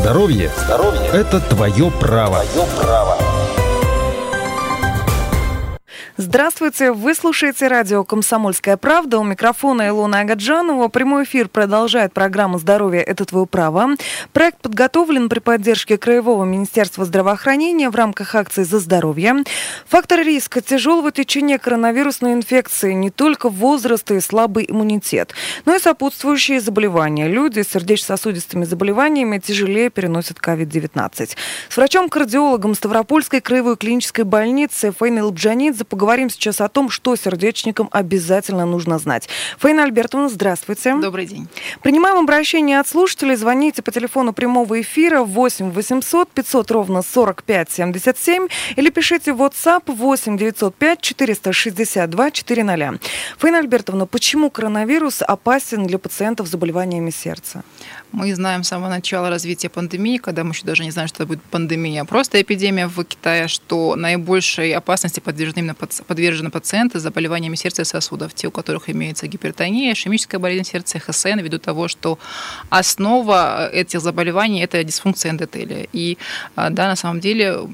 Здоровье, 0.00 0.50
это 1.12 1.40
твое 1.40 1.90
право. 1.90 2.42
Твое 2.54 2.66
право. 2.80 3.29
Здравствуйте, 6.22 6.92
вы 6.92 7.14
слушаете 7.14 7.66
радио 7.66 8.04
«Комсомольская 8.04 8.76
правда». 8.76 9.18
У 9.18 9.24
микрофона 9.24 9.88
Илона 9.88 10.20
Агаджанова. 10.20 10.88
Прямой 10.88 11.24
эфир 11.24 11.48
продолжает 11.48 12.12
программа 12.12 12.58
«Здоровье– 12.58 13.00
это 13.06 13.24
твое 13.24 13.46
право». 13.46 13.96
Проект 14.34 14.58
подготовлен 14.58 15.30
при 15.30 15.38
поддержке 15.38 15.96
Краевого 15.96 16.44
министерства 16.44 17.06
здравоохранения 17.06 17.88
в 17.88 17.96
рамках 17.96 18.34
акции 18.34 18.64
«За 18.64 18.80
здоровье». 18.80 19.44
Фактор 19.88 20.20
риска 20.20 20.60
тяжелого 20.60 21.10
течения 21.10 21.56
коронавирусной 21.56 22.34
инфекции 22.34 22.92
не 22.92 23.10
только 23.10 23.48
возраст 23.48 24.10
и 24.10 24.20
слабый 24.20 24.66
иммунитет, 24.68 25.32
но 25.64 25.74
и 25.74 25.78
сопутствующие 25.78 26.60
заболевания. 26.60 27.28
Люди 27.28 27.62
с 27.62 27.68
сердечно-сосудистыми 27.68 28.64
заболеваниями 28.64 29.38
тяжелее 29.38 29.88
переносят 29.88 30.36
COVID-19. 30.36 31.30
С 31.70 31.76
врачом-кардиологом 31.78 32.74
Ставропольской 32.74 33.40
краевой 33.40 33.78
клинической 33.78 34.24
больницы 34.24 34.92
Фейной 34.92 35.22
Лабджанидзе 35.22 35.84
поговорим 35.84 36.09
поговорим 36.10 36.28
сейчас 36.28 36.60
о 36.60 36.68
том, 36.68 36.90
что 36.90 37.14
сердечникам 37.14 37.88
обязательно 37.92 38.66
нужно 38.66 38.98
знать. 38.98 39.28
Фаина 39.58 39.84
Альбертовна, 39.84 40.28
здравствуйте. 40.28 40.96
Добрый 40.96 41.24
день. 41.24 41.46
Принимаем 41.84 42.18
обращение 42.18 42.80
от 42.80 42.88
слушателей. 42.88 43.36
Звоните 43.36 43.80
по 43.80 43.92
телефону 43.92 44.32
прямого 44.32 44.80
эфира 44.80 45.22
8 45.22 45.70
800 45.70 46.28
500 46.32 46.70
ровно 46.72 47.02
45 47.02 47.70
77 47.70 48.48
или 48.74 48.90
пишите 48.90 49.32
в 49.32 49.40
WhatsApp 49.40 49.82
8 49.86 50.36
905 50.36 51.00
462 51.00 52.30
400. 52.32 52.98
Фаина 53.38 53.58
Альбертовна, 53.58 54.06
почему 54.06 54.50
коронавирус 54.50 55.22
опасен 55.22 55.86
для 55.86 56.00
пациентов 56.00 56.48
с 56.48 56.50
заболеваниями 56.50 57.10
сердца? 57.10 57.62
Мы 58.10 58.34
знаем 58.34 58.64
с 58.64 58.68
самого 58.68 58.88
начала 58.88 59.30
развития 59.30 59.68
пандемии, 59.68 60.16
когда 60.18 60.42
мы 60.42 60.50
еще 60.50 60.64
даже 60.64 60.82
не 60.82 60.90
знаем, 60.90 61.08
что 61.08 61.22
это 61.22 61.26
будет 61.26 61.42
пандемия, 61.44 62.02
а 62.02 62.04
просто 62.04 62.42
эпидемия 62.42 62.88
в 62.88 63.04
Китае, 63.04 63.46
что 63.46 63.94
наибольшей 63.94 64.74
опасности 64.74 65.20
подвержены 65.20 65.60
именно 65.60 65.74
подвержены 66.06 66.50
пациенты 66.50 66.98
с 66.98 67.02
заболеваниями 67.02 67.56
сердца 67.56 67.82
и 67.82 67.84
сосудов, 67.84 68.34
те, 68.34 68.48
у 68.48 68.50
которых 68.50 68.90
имеется 68.90 69.26
гипертония, 69.26 69.92
ишемическая 69.92 70.40
болезнь 70.40 70.70
сердца, 70.70 70.98
ХСН, 70.98 71.40
ввиду 71.40 71.58
того, 71.58 71.88
что 71.88 72.18
основа 72.68 73.68
этих 73.72 74.00
заболеваний– 74.00 74.62
это 74.62 74.82
дисфункция 74.84 75.32
эндотелия. 75.32 75.86
И 75.92 76.18
а, 76.56 76.70
да, 76.70 76.88
на 76.88 76.96
самом 76.96 77.20
деле 77.20 77.68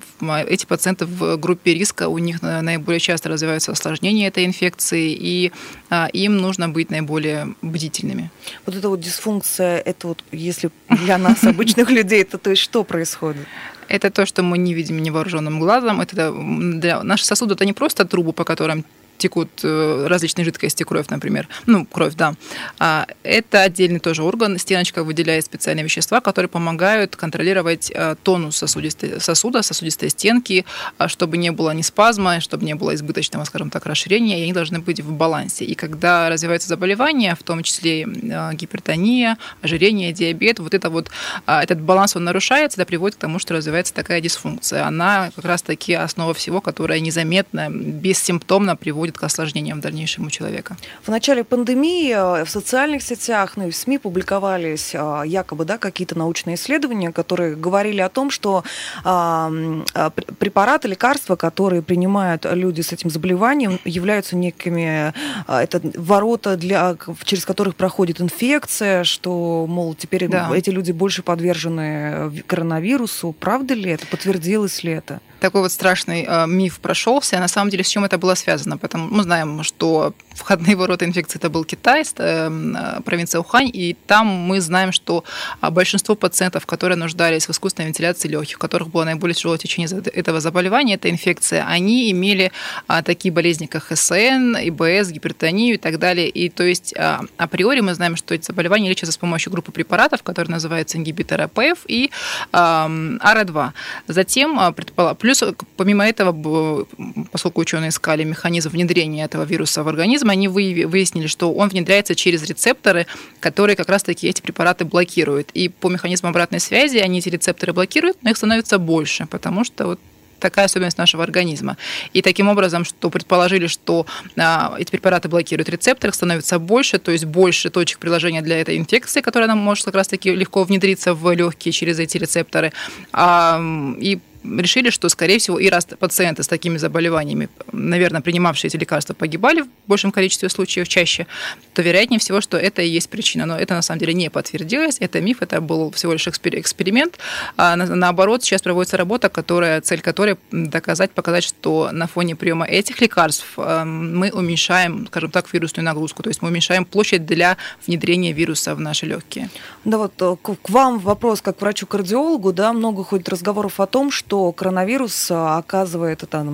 эти 0.49 0.67
пациенты 0.67 1.07
в 1.07 1.37
группе 1.37 1.75
риска, 1.75 2.09
у 2.09 2.19
них 2.19 2.43
наиболее 2.43 3.01
часто 3.01 3.29
развиваются 3.29 3.73
осложнения 3.73 4.29
этой 4.29 4.45
инфекции, 4.45 5.13
и 5.13 5.53
а, 5.91 6.09
им 6.13 6.39
нужно 6.39 6.69
быть 6.69 6.91
наиболее 6.91 7.55
бдительными. 7.63 8.31
Вот 8.65 8.75
эта 8.75 8.89
вот 8.89 9.01
дисфункция, 9.01 9.79
это 9.79 10.09
вот 10.09 10.25
если 10.33 10.71
для 10.89 11.19
нас, 11.19 11.45
обычных 11.45 11.91
людей, 11.97 12.23
это 12.23 12.39
то 12.39 12.51
есть 12.51 12.63
что 12.63 12.85
происходит? 12.85 13.47
Это 13.89 14.11
то, 14.11 14.27
что 14.27 14.42
мы 14.42 14.59
не 14.59 14.75
видим 14.75 15.03
невооруженным 15.03 15.61
глазом. 15.61 16.01
Это 16.01 16.33
для... 16.33 17.03
Наши 17.03 17.25
сосуды 17.25 17.55
это 17.55 17.65
не 17.65 17.73
просто 17.73 18.05
трубы, 18.05 18.33
по 18.33 18.45
которым 18.45 18.84
текут 19.19 19.50
э, 19.62 20.06
различные 20.09 20.45
жидкости, 20.45 20.83
кровь, 20.83 21.09
например. 21.09 21.48
Ну, 21.67 21.86
кровь, 21.86 22.14
да. 22.14 22.34
А, 22.78 23.06
это 23.22 23.62
отдельный 23.62 24.00
тоже 24.00 24.22
орган. 24.22 24.59
Стеночка 24.59 25.05
выделяет 25.05 25.45
специальные 25.45 25.84
вещества, 25.84 26.20
которые 26.20 26.48
помогают 26.48 27.17
контролировать 27.17 27.91
э, 27.94 28.17
тонус 28.22 28.56
сосудистой, 28.56 29.20
сосуда, 29.20 29.62
сосудистой 29.62 30.11
стенки, 30.11 30.64
а, 30.98 31.09
чтобы 31.09 31.37
не 31.37 31.53
было 31.53 31.70
ни 31.70 31.83
спазма, 31.83 32.41
чтобы 32.41 32.64
не 32.64 32.75
было 32.75 32.94
избыточного, 32.94 33.44
скажем 33.44 33.70
так, 33.70 33.87
расширения, 33.87 34.41
и 34.41 34.42
они 34.44 34.53
должны 34.53 34.78
быть 34.81 35.00
в 35.00 35.12
балансе. 35.12 35.64
И 35.64 35.75
когда 35.75 36.28
развиваются 36.28 36.69
заболевания, 36.69 37.34
в 37.34 37.42
том 37.42 37.62
числе 37.62 38.03
э, 38.03 38.55
гипертония, 38.55 39.39
ожирение, 39.62 40.12
диабет, 40.12 40.59
вот 40.59 40.75
это 40.75 40.91
вот, 40.91 41.11
а, 41.47 41.62
этот 41.62 41.81
баланс, 41.81 42.17
он 42.17 42.25
нарушается, 42.25 42.81
это 42.81 42.87
приводит 42.87 43.17
к 43.17 43.20
тому, 43.20 43.39
что 43.39 43.55
развивается 43.55 43.94
такая 43.94 44.20
дисфункция. 44.20 44.87
Она 44.87 45.31
как 45.34 45.44
раз-таки 45.44 45.94
основа 45.94 46.34
всего, 46.34 46.61
которая 46.61 47.00
незаметно, 47.00 47.69
бессимптомно 47.70 48.77
приводит 48.77 49.06
приводит 49.06 49.19
к 49.19 49.22
осложнениям 49.22 49.81
дальнейшему 49.81 50.31
человека. 50.31 50.77
В 51.03 51.09
начале 51.09 51.44
пандемии 51.44 52.12
э, 52.12 52.44
в 52.44 52.50
социальных 52.50 53.03
сетях, 53.03 53.56
ну 53.56 53.69
и 53.69 53.71
в 53.71 53.77
СМИ 53.77 53.99
публиковались 53.99 54.94
э, 54.94 55.22
якобы 55.27 55.65
да, 55.65 55.78
какие-то 55.78 56.19
научные 56.19 56.55
исследования, 56.55 57.12
которые 57.12 57.55
говорили 57.55 58.00
о 58.00 58.09
том, 58.09 58.31
что 58.31 58.65
а, 59.05 59.50
а, 59.94 60.11
препараты, 60.11 60.89
лекарства, 60.89 61.37
которые 61.37 61.83
принимают 61.83 62.47
люди 62.53 62.83
с 62.83 62.93
этим 62.93 63.11
заболеванием, 63.11 63.78
являются 63.84 64.37
некими 64.37 65.12
а, 65.47 65.62
это 65.62 65.81
ворота, 65.97 66.56
для, 66.56 66.97
через 67.25 67.44
которых 67.44 67.75
проходит 67.75 68.21
инфекция, 68.21 69.05
что, 69.05 69.67
мол, 69.69 69.94
теперь 69.94 70.28
да. 70.28 70.50
эти 70.55 70.71
люди 70.71 70.93
больше 70.93 71.23
подвержены 71.23 72.43
коронавирусу. 72.47 73.33
Правда 73.38 73.75
ли 73.75 73.91
это? 73.91 74.06
Подтвердилось 74.06 74.84
ли 74.84 74.93
это? 74.93 75.21
Такой 75.41 75.61
вот 75.61 75.73
страшный 75.73 76.25
э, 76.29 76.47
миф 76.47 76.81
прошелся. 76.81 77.39
На 77.39 77.49
самом 77.49 77.71
деле, 77.71 77.85
с 77.85 77.89
чем 77.89 78.05
это 78.05 78.19
было 78.19 78.35
связано? 78.35 78.79
Потому 78.79 79.09
мы 79.09 79.23
знаем, 79.23 79.63
что 79.63 80.15
входные 80.37 80.77
ворота 80.77 81.05
инфекции 81.05 81.39
это 81.39 81.51
был 81.51 81.65
Китай, 81.65 82.05
э, 82.19 83.01
провинция 83.05 83.41
Ухань, 83.41 83.71
и 83.73 83.97
там 84.07 84.27
мы 84.27 84.61
знаем, 84.61 84.93
что 84.93 85.25
а, 85.61 85.71
большинство 85.71 86.15
пациентов, 86.15 86.67
которые 86.67 86.97
нуждались 86.97 87.47
в 87.47 87.51
искусственной 87.51 87.89
вентиляции 87.89 88.29
легких, 88.29 88.57
у 88.57 88.61
которых 88.61 88.89
было 88.89 89.05
наиболее 89.05 89.35
тяжелое 89.35 89.59
течение 89.59 89.89
этого 90.15 90.41
заболевания, 90.41 90.95
эта 90.95 91.11
инфекция, 91.11 91.67
они 91.67 92.11
имели 92.11 92.53
а, 92.87 93.03
такие 93.03 93.33
болезни, 93.33 93.67
как 93.67 93.85
ХСН, 93.85 94.57
ИБС, 94.63 95.11
гипертонию 95.11 95.75
и 95.75 95.79
так 95.79 95.99
далее. 95.99 96.29
И 96.29 96.49
то 96.49 96.65
есть 96.65 96.95
а, 96.97 97.23
априори 97.37 97.81
мы 97.81 97.95
знаем, 97.95 98.17
что 98.17 98.35
эти 98.35 98.47
заболевания 98.47 98.91
лечатся 98.91 99.13
с 99.13 99.17
помощью 99.17 99.53
группы 99.53 99.73
препаратов, 99.73 100.23
которые 100.23 100.53
называются 100.53 100.99
ингибиторы 100.99 101.45
АПФ 101.45 101.85
и 101.89 102.11
АР2. 102.53 103.71
Затем, 104.09 104.75
плюс 105.19 105.43
помимо 105.77 106.07
этого, 106.07 106.87
поскольку 107.33 107.61
ученые 107.61 107.89
искали 107.89 108.25
механизм 108.25 108.71
внедрения 108.71 109.25
этого 109.25 109.45
вируса 109.45 109.83
в 109.83 109.89
организм, 109.89 110.25
организма, 110.26 110.32
они 110.32 110.48
выяснили, 110.48 111.26
что 111.26 111.53
он 111.53 111.69
внедряется 111.69 112.14
через 112.14 112.42
рецепторы, 112.42 113.06
которые 113.41 113.76
как 113.76 113.88
раз-таки 113.88 114.28
эти 114.28 114.42
препараты 114.42 114.84
блокируют. 114.84 115.50
И 115.54 115.69
по 115.69 115.88
механизму 115.88 116.28
обратной 116.28 116.60
связи 116.60 116.98
они 116.98 117.19
эти 117.19 117.28
рецепторы 117.28 117.72
блокируют, 117.72 118.16
но 118.22 118.31
их 118.31 118.37
становится 118.37 118.78
больше, 118.78 119.26
потому 119.26 119.64
что 119.64 119.87
вот 119.87 120.00
такая 120.38 120.66
особенность 120.66 120.98
нашего 120.98 121.22
организма. 121.22 121.76
И 122.12 122.20
таким 122.22 122.48
образом, 122.48 122.84
что 122.84 123.10
предположили, 123.10 123.69
что 123.69 124.06
а, 124.37 124.75
эти 124.78 124.91
препараты 124.91 125.28
блокируют 125.28 125.69
рецепторы, 125.70 126.12
становится 126.12 126.58
больше, 126.58 126.98
то 126.98 127.10
есть 127.10 127.25
больше 127.25 127.70
точек 127.70 127.98
приложения 127.98 128.43
для 128.43 128.60
этой 128.60 128.76
инфекции, 128.76 129.22
которая 129.22 129.48
нам 129.48 129.58
может 129.58 129.84
как 129.84 129.94
раз-таки 129.94 130.34
легко 130.34 130.64
внедриться 130.64 131.14
в 131.14 131.32
легкие 131.34 131.72
через 131.72 131.98
эти 131.98 132.19
рецепторы. 132.19 132.72
А, 133.12 133.60
и 133.98 134.19
решили, 134.59 134.91
что, 134.91 135.09
скорее 135.09 135.39
всего, 135.39 135.59
и 135.59 135.69
раз 135.69 135.87
пациенты 135.99 136.43
с 136.43 136.49
такими 136.49 136.79
заболеваниями, 136.79 137.49
наверное, 137.73 138.21
принимавшие 138.21 138.69
эти 138.69 138.77
лекарства, 138.77 139.15
погибали 139.15 139.62
в 139.62 139.69
большем 139.87 140.12
количестве 140.12 140.49
случаев 140.49 140.89
чаще, 140.89 141.27
то 141.75 141.83
вероятнее 141.83 142.21
всего, 142.21 142.41
что 142.41 142.56
это 142.56 142.83
и 142.83 142.89
есть 142.89 143.09
причина. 143.09 143.47
Но 143.47 143.59
это 143.59 143.75
на 143.75 143.83
самом 143.83 144.01
деле 144.01 144.15
не 144.15 144.31
подтвердилось, 144.31 144.97
это 145.01 145.21
миф, 145.21 145.39
это 145.41 145.61
был 145.61 145.91
всего 145.91 146.12
лишь 146.12 146.29
эксперимент. 146.29 147.19
А 147.56 147.77
наоборот, 147.77 148.43
сейчас 148.43 148.62
проводится 148.62 148.97
работа, 148.97 149.29
которая, 149.29 149.81
цель 149.81 150.01
которой 150.01 150.37
доказать, 150.51 151.11
показать, 151.11 151.45
что 151.45 151.91
на 151.93 152.06
фоне 152.06 152.37
приема 152.37 152.67
этих 152.67 153.01
лекарств 153.01 153.47
эм, 153.56 154.19
мы 154.19 154.31
уменьшаем, 154.31 155.06
скажем 155.06 155.31
так, 155.31 155.53
вирусную 155.53 155.85
нагрузку, 155.85 156.23
то 156.23 156.31
есть 156.31 156.43
мы 156.43 156.49
уменьшаем 156.49 156.85
площадь 156.85 157.27
для 157.27 157.56
внедрения 157.87 158.33
вируса 158.33 158.75
в 158.75 158.81
наши 158.81 159.06
легкие. 159.06 159.49
Да, 159.85 159.99
вот 159.99 160.12
э, 160.21 160.37
к 160.45 160.71
вам 160.71 160.99
вопрос 160.99 161.41
как 161.43 161.61
врачу-кардиологу, 161.61 162.53
да, 162.53 162.73
много 162.73 163.05
ходит 163.05 163.29
разговоров 163.29 163.81
о 163.81 163.87
том, 163.87 164.11
что 164.11 164.36
что 164.37 164.53
коронавирус 164.53 165.31
а, 165.31 165.57
оказывает 165.57 166.23
это, 166.23 166.47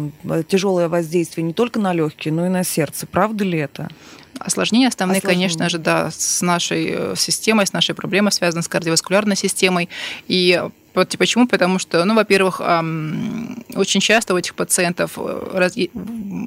тяжелое 0.47 0.89
воздействие 0.89 1.45
не 1.45 1.53
только 1.53 1.81
на 1.81 1.93
легкие, 1.93 2.33
но 2.33 2.47
и 2.47 2.49
на 2.49 2.63
сердце. 2.63 3.09
Правда 3.09 3.43
ли 3.43 3.59
это? 3.59 3.89
Осложнения 4.39 4.87
основные, 4.87 5.19
Осложнения. 5.19 5.49
конечно 5.49 5.69
же, 5.69 5.79
да, 5.79 6.11
с 6.13 6.43
нашей 6.43 6.91
э, 6.91 7.15
системой, 7.17 7.67
с 7.67 7.73
нашей 7.73 7.97
проблемой, 7.97 8.31
связаны 8.31 8.63
с 8.63 8.69
кардиоваскулярной 8.69 9.35
системой. 9.35 9.89
И 10.29 10.63
Почему? 10.93 11.47
Потому 11.47 11.79
что, 11.79 12.05
ну, 12.05 12.15
во-первых, 12.15 12.61
очень 13.75 14.01
часто 14.01 14.35
у 14.35 14.39
этих 14.39 14.55
пациентов 14.55 15.13
э, 15.17 15.89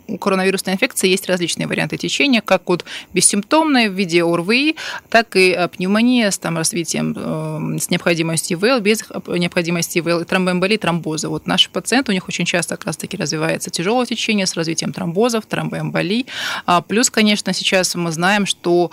у 0.07 0.17
коронавирусной 0.17 0.75
инфекции 0.75 1.07
есть 1.09 1.27
различные 1.27 1.67
варианты 1.67 1.97
течения, 1.97 2.41
как 2.41 2.63
вот 2.67 2.85
бессимптомные 3.13 3.89
в 3.89 3.93
виде 3.93 4.23
ОРВИ, 4.23 4.75
так 5.09 5.35
и 5.35 5.51
э, 5.51 5.67
пневмония 5.67 6.31
с 6.31 6.37
там, 6.37 6.57
развитием, 6.57 7.15
э, 7.17 7.79
с 7.79 7.89
необходимостью 7.89 8.57
ИВЛ, 8.57 8.79
без 8.79 9.03
необходимости 9.27 9.99
ИВЛ, 9.99 10.21
и 10.21 10.25
тромбоэмболии, 10.25 10.77
тромбоза. 10.77 11.29
Вот 11.29 11.47
наши 11.47 11.69
пациенты, 11.69 12.11
у 12.11 12.13
них 12.13 12.27
очень 12.27 12.45
часто 12.45 12.77
как 12.77 12.85
раз-таки 12.85 13.17
развивается 13.17 13.69
тяжелое 13.69 14.05
течение 14.05 14.45
с 14.45 14.55
развитием 14.55 14.93
тромбозов, 14.93 15.45
тромбоэмболий. 15.45 16.27
А 16.65 16.81
плюс, 16.81 17.09
конечно, 17.09 17.53
сейчас 17.53 17.95
мы 17.95 18.11
знаем, 18.11 18.45
что 18.45 18.91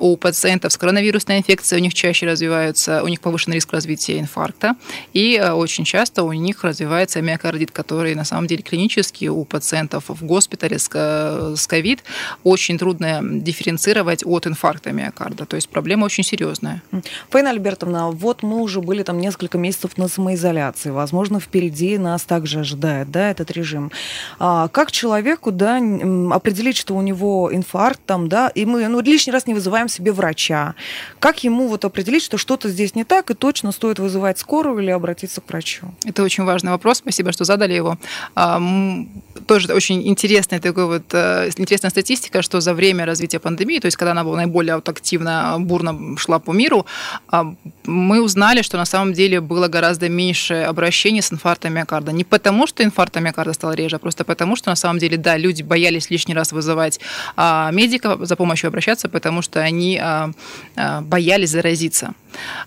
у 0.00 0.16
пациентов 0.16 0.72
с 0.72 0.76
коронавирусной 0.76 1.38
инфекцией 1.38 1.80
у 1.80 1.82
них 1.82 1.94
чаще 1.94 2.26
развиваются, 2.26 3.02
у 3.02 3.08
них 3.08 3.20
повышенный 3.20 3.56
риск 3.56 3.72
развития 3.72 4.18
инфаркта. 4.18 4.76
И 5.12 5.36
э, 5.36 5.52
очень 5.52 5.84
часто 5.84 6.22
у 6.22 6.32
них 6.32 6.64
развивается 6.64 7.20
миокардит, 7.20 7.70
который 7.70 8.14
на 8.14 8.24
самом 8.24 8.46
деле 8.46 8.62
клинически 8.62 9.26
у 9.26 9.44
пациентов 9.44 10.04
в 10.08 10.24
госпитале 10.24 10.78
с 10.78 11.66
ковид 11.68 12.02
очень 12.44 12.78
трудно 12.78 13.20
дифференцировать 13.22 14.24
от 14.24 14.46
инфаркта 14.46 14.92
миокарда. 14.92 15.46
То 15.46 15.56
есть 15.56 15.68
проблема 15.68 16.04
очень 16.04 16.24
серьезная. 16.24 16.82
Фаина 17.30 17.50
Альбертовна, 17.50 18.10
вот 18.10 18.42
мы 18.42 18.60
уже 18.60 18.80
были 18.80 19.02
там 19.02 19.18
несколько 19.18 19.58
месяцев 19.58 19.96
на 19.96 20.08
самоизоляции. 20.08 20.90
Возможно, 20.90 21.40
впереди 21.40 21.98
нас 21.98 22.22
также 22.22 22.60
ожидает 22.60 23.10
да, 23.10 23.30
этот 23.30 23.50
режим. 23.50 23.90
А 24.38 24.68
как 24.68 24.92
человеку 24.92 25.50
да, 25.52 25.76
определить, 26.30 26.76
что 26.76 26.94
у 26.94 27.02
него 27.02 27.50
инфаркт, 27.52 28.00
там, 28.06 28.28
да, 28.28 28.48
и 28.48 28.64
мы 28.64 28.86
ну, 28.88 29.00
лишний 29.00 29.32
раз 29.32 29.46
не 29.46 29.54
вызываем 29.54 29.88
себе 29.88 30.12
врача? 30.12 30.74
Как 31.18 31.44
ему 31.44 31.68
вот 31.68 31.84
определить, 31.84 32.22
что 32.22 32.38
что-то 32.38 32.68
здесь 32.68 32.94
не 32.94 33.04
так, 33.04 33.30
и 33.30 33.34
точно 33.34 33.72
стоит 33.72 33.98
вызывать 33.98 34.38
скорую 34.38 34.79
или 34.80 34.90
обратиться 34.90 35.40
к 35.40 35.48
врачу? 35.48 35.86
Это 36.04 36.22
очень 36.22 36.44
важный 36.44 36.70
вопрос. 36.72 36.98
Спасибо, 36.98 37.32
что 37.32 37.44
задали 37.44 37.74
его. 37.74 37.98
А, 38.34 38.60
тоже 39.46 39.72
очень 39.72 40.06
интересная 40.06 40.60
такой 40.60 40.86
вот 40.86 41.02
э, 41.12 41.50
интересная 41.56 41.90
статистика, 41.90 42.42
что 42.42 42.60
за 42.60 42.74
время 42.74 43.06
развития 43.06 43.38
пандемии, 43.38 43.78
то 43.78 43.86
есть 43.86 43.96
когда 43.96 44.12
она 44.12 44.24
была 44.24 44.36
наиболее 44.36 44.76
вот 44.76 44.88
активно, 44.88 45.56
бурно 45.58 46.16
шла 46.16 46.38
по 46.38 46.52
миру, 46.52 46.86
а, 47.28 47.54
мы 47.84 48.22
узнали, 48.22 48.62
что 48.62 48.76
на 48.76 48.84
самом 48.84 49.12
деле 49.12 49.40
было 49.40 49.68
гораздо 49.68 50.08
меньше 50.08 50.54
обращений 50.54 51.22
с 51.22 51.32
инфарктом 51.32 51.74
миокарда. 51.74 52.12
Не 52.12 52.24
потому, 52.24 52.66
что 52.66 52.84
инфаркт 52.84 53.16
миокарда 53.16 53.52
стал 53.52 53.72
реже, 53.72 53.96
а 53.96 53.98
просто 53.98 54.24
потому, 54.24 54.56
что 54.56 54.70
на 54.70 54.76
самом 54.76 54.98
деле, 54.98 55.16
да, 55.16 55.36
люди 55.36 55.62
боялись 55.62 56.10
лишний 56.10 56.34
раз 56.34 56.52
вызывать 56.52 57.00
а, 57.36 57.70
медика 57.72 58.18
за 58.20 58.36
помощью 58.36 58.68
обращаться, 58.68 59.08
потому 59.08 59.42
что 59.42 59.60
они 59.60 60.00
боялись 61.00 61.50
заразиться. 61.50 62.14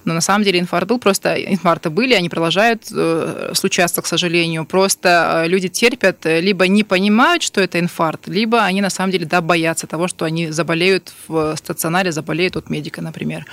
Но 0.05 0.13
на 0.13 0.21
самом 0.21 0.43
деле 0.43 0.59
инфаркт 0.59 0.89
был, 0.89 0.99
просто 0.99 1.35
инфаркты 1.35 1.89
были, 1.89 2.02
они 2.11 2.29
продолжают 2.29 2.83
э, 2.91 3.51
случаться, 3.53 4.01
к 4.01 4.05
сожалению. 4.05 4.65
Просто 4.65 5.43
э, 5.45 5.47
люди 5.47 5.67
терпят, 5.69 6.25
э, 6.25 6.41
либо 6.41 6.67
не 6.67 6.83
понимают, 6.83 7.43
что 7.43 7.61
это 7.61 7.79
инфаркт, 7.79 8.27
либо 8.27 8.63
они 8.63 8.81
на 8.81 8.89
самом 8.89 9.11
деле, 9.11 9.25
да, 9.25 9.41
боятся 9.41 9.87
того, 9.87 10.07
что 10.07 10.25
они 10.25 10.51
заболеют 10.51 11.13
в 11.27 11.55
стационаре, 11.55 12.11
заболеют 12.11 12.57
от 12.57 12.69
медика, 12.69 13.01
например. 13.01 13.45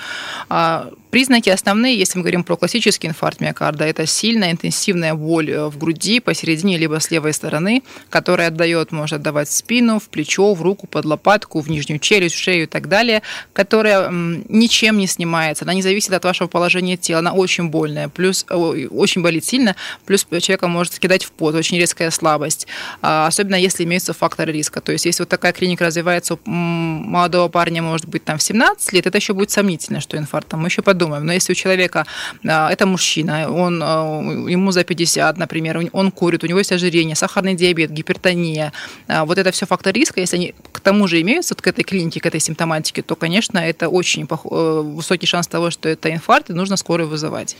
Признаки 1.10 1.50
основные, 1.50 1.98
если 1.98 2.18
мы 2.18 2.22
говорим 2.22 2.44
про 2.44 2.56
классический 2.56 3.08
инфаркт 3.08 3.40
миокарда, 3.40 3.84
это 3.84 4.06
сильная 4.06 4.52
интенсивная 4.52 5.14
боль 5.14 5.52
в 5.52 5.76
груди 5.76 6.20
посередине 6.20 6.78
либо 6.78 7.00
с 7.00 7.10
левой 7.10 7.32
стороны, 7.32 7.82
которая 8.10 8.48
отдает, 8.48 8.92
может 8.92 9.18
отдавать 9.18 9.48
в 9.48 9.52
спину, 9.52 9.98
в 9.98 10.08
плечо, 10.08 10.54
в 10.54 10.62
руку, 10.62 10.86
под 10.86 11.04
лопатку, 11.04 11.60
в 11.60 11.68
нижнюю 11.68 11.98
челюсть, 11.98 12.36
в 12.36 12.38
шею 12.38 12.64
и 12.64 12.66
так 12.66 12.88
далее, 12.88 13.22
которая 13.52 14.08
ничем 14.10 14.98
не 14.98 15.08
снимается, 15.08 15.64
она 15.64 15.74
не 15.74 15.82
зависит 15.82 16.12
от 16.12 16.24
вашего 16.24 16.46
положения 16.46 16.96
тела. 16.96 17.18
Она 17.18 17.32
очень 17.32 17.70
больная, 17.70 18.08
плюс 18.08 18.46
очень 18.48 19.22
болит 19.22 19.44
сильно, 19.44 19.74
плюс 20.06 20.24
человека 20.24 20.68
может 20.68 20.98
кидать 20.98 21.24
в 21.24 21.32
пот, 21.32 21.56
очень 21.56 21.76
резкая 21.76 22.10
слабость. 22.10 22.68
А, 23.02 23.26
особенно 23.26 23.56
если 23.56 23.82
имеются 23.82 24.12
факторы 24.12 24.52
риска. 24.52 24.80
То 24.80 24.92
есть 24.92 25.06
если 25.06 25.22
вот 25.22 25.28
такая 25.28 25.52
клиника 25.52 25.84
развивается 25.86 26.34
у 26.34 26.38
молодого 26.48 27.48
парня, 27.48 27.82
может 27.82 28.06
быть, 28.06 28.24
там 28.24 28.38
в 28.38 28.42
17 28.42 28.92
лет, 28.92 29.06
это 29.06 29.18
еще 29.18 29.34
будет 29.34 29.50
сомнительно, 29.50 30.00
что 30.00 30.16
инфаркт. 30.16 30.52
Мы 30.52 30.68
еще 30.68 30.82
подумаем. 31.00 31.26
Но 31.26 31.32
если 31.32 31.52
у 31.52 31.54
человека, 31.54 32.06
а, 32.46 32.70
это 32.70 32.86
мужчина, 32.86 33.50
он, 33.50 33.82
а, 33.82 34.20
ему 34.50 34.72
за 34.72 34.84
50, 34.84 35.38
например, 35.38 35.80
он 35.92 36.10
курит, 36.10 36.44
у 36.44 36.46
него 36.46 36.58
есть 36.58 36.72
ожирение, 36.72 37.16
сахарный 37.16 37.54
диабет, 37.54 37.90
гипертония, 37.90 38.72
вот 39.08 39.38
это 39.38 39.50
все 39.50 39.66
факторы 39.66 40.00
риска, 40.00 40.20
если 40.20 40.36
они 40.36 40.54
к 40.72 40.80
тому 40.80 41.08
же 41.08 41.20
имеются, 41.20 41.54
вот 41.54 41.62
к 41.62 41.66
этой 41.66 41.84
клинике, 41.84 42.20
к 42.20 42.26
этой 42.26 42.40
симптоматике, 42.40 43.02
то, 43.02 43.16
конечно, 43.16 43.58
это 43.58 43.88
очень 43.88 44.26
э, 44.30 44.80
высокий 44.80 45.26
шанс 45.26 45.46
того, 45.46 45.70
что 45.70 45.88
это 45.88 46.12
инфаркт, 46.12 46.50
и 46.50 46.52
нужно 46.52 46.76
скорую 46.76 47.08
вызывать. 47.08 47.56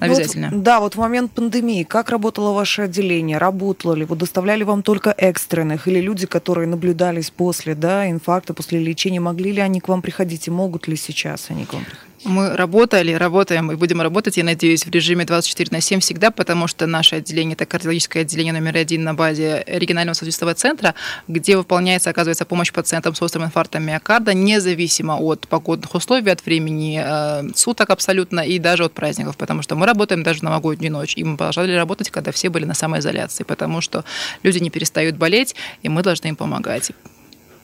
Ну 0.00 0.06
Обязательно. 0.06 0.50
Вот, 0.50 0.62
да, 0.62 0.80
вот 0.80 0.96
в 0.96 0.98
момент 0.98 1.32
пандемии, 1.32 1.84
как 1.84 2.10
работало 2.10 2.52
ваше 2.52 2.82
отделение? 2.82 3.38
Работало 3.38 3.94
ли? 3.94 4.04
Вы 4.04 4.16
доставляли 4.16 4.64
вам 4.64 4.82
только 4.82 5.14
экстренных? 5.16 5.88
Или 5.88 6.00
люди, 6.00 6.26
которые 6.26 6.66
наблюдались 6.66 7.30
после 7.30 7.74
да, 7.74 8.10
инфаркта, 8.10 8.54
после 8.54 8.78
лечения, 8.78 9.20
могли 9.20 9.52
ли 9.52 9.60
они 9.60 9.80
к 9.80 9.88
вам 9.88 10.02
приходить? 10.02 10.48
И 10.48 10.50
могут 10.50 10.88
ли 10.88 10.96
сейчас 10.96 11.46
они 11.50 11.64
к 11.64 11.72
вам 11.72 11.84
приходить? 11.84 12.13
Мы 12.24 12.56
работали, 12.56 13.12
работаем 13.12 13.70
и 13.70 13.76
будем 13.76 14.00
работать, 14.00 14.38
я 14.38 14.44
надеюсь, 14.44 14.86
в 14.86 14.90
режиме 14.90 15.26
24 15.26 15.68
на 15.70 15.82
7 15.82 16.00
всегда, 16.00 16.30
потому 16.30 16.66
что 16.66 16.86
наше 16.86 17.16
отделение– 17.16 17.52
это 17.54 17.66
кардиологическое 17.66 18.22
отделение 18.22 18.54
номер 18.54 18.78
один 18.78 19.04
на 19.04 19.12
базе 19.12 19.62
регионального 19.66 20.14
сосудистого 20.14 20.54
центра, 20.54 20.94
где 21.28 21.56
выполняется, 21.56 22.08
оказывается, 22.08 22.46
помощь 22.46 22.72
пациентам 22.72 23.14
с 23.14 23.20
острым 23.20 23.44
инфарктом 23.44 23.82
миокарда, 23.82 24.32
независимо 24.32 25.18
от 25.18 25.46
погодных 25.48 25.94
условий, 25.94 26.30
от 26.30 26.44
времени 26.46 27.02
э, 27.04 27.52
суток 27.54 27.90
абсолютно 27.90 28.40
и 28.40 28.58
даже 28.58 28.84
от 28.84 28.94
праздников, 28.94 29.36
потому 29.36 29.60
что 29.60 29.76
мы 29.76 29.84
работаем 29.84 30.22
даже 30.22 30.38
в 30.38 30.42
новогоднюю 30.44 30.92
ночь, 30.92 31.14
и 31.16 31.24
мы 31.24 31.36
продолжали 31.36 31.74
работать, 31.74 32.08
когда 32.08 32.32
все 32.32 32.48
были 32.48 32.64
на 32.64 32.74
самоизоляции, 32.74 33.44
потому 33.44 33.82
что 33.82 34.02
люди 34.42 34.58
не 34.60 34.70
перестают 34.70 35.16
болеть, 35.16 35.54
и 35.82 35.90
мы 35.90 36.02
должны 36.02 36.28
им 36.28 36.36
помогать. 36.36 36.92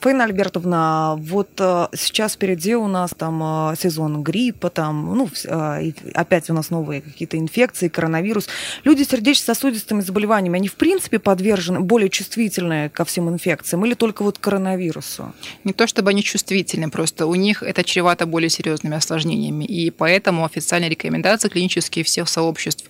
Фаина 0.00 0.24
Альбертовна, 0.24 1.16
вот 1.18 1.50
э, 1.58 1.88
сейчас 1.94 2.32
впереди 2.32 2.74
у 2.74 2.86
нас 2.86 3.10
там 3.16 3.70
э, 3.72 3.76
сезон 3.76 4.22
гриппа, 4.22 4.70
там, 4.70 5.14
ну, 5.14 5.28
э, 5.44 5.92
опять 6.14 6.48
у 6.48 6.54
нас 6.54 6.70
новые 6.70 7.02
какие-то 7.02 7.36
инфекции, 7.36 7.88
коронавирус. 7.88 8.48
Люди 8.84 9.02
с 9.02 9.08
сердечно-сосудистыми 9.08 10.00
заболеваниями, 10.00 10.56
они 10.56 10.68
в 10.68 10.76
принципе 10.76 11.18
подвержены, 11.18 11.80
более 11.80 12.08
чувствительны 12.08 12.88
ко 12.88 13.04
всем 13.04 13.28
инфекциям 13.28 13.84
или 13.84 13.92
только 13.92 14.22
вот 14.22 14.38
коронавирусу? 14.38 15.34
Не 15.64 15.74
то 15.74 15.86
чтобы 15.86 16.10
они 16.10 16.22
чувствительны, 16.22 16.88
просто 16.88 17.26
у 17.26 17.34
них 17.34 17.62
это 17.62 17.84
чревато 17.84 18.24
более 18.24 18.48
серьезными 18.48 18.96
осложнениями. 18.96 19.64
И 19.66 19.90
поэтому 19.90 20.46
официальные 20.46 20.90
рекомендации 20.90 21.48
клинические 21.48 22.04
всех 22.04 22.28
сообществ 22.28 22.84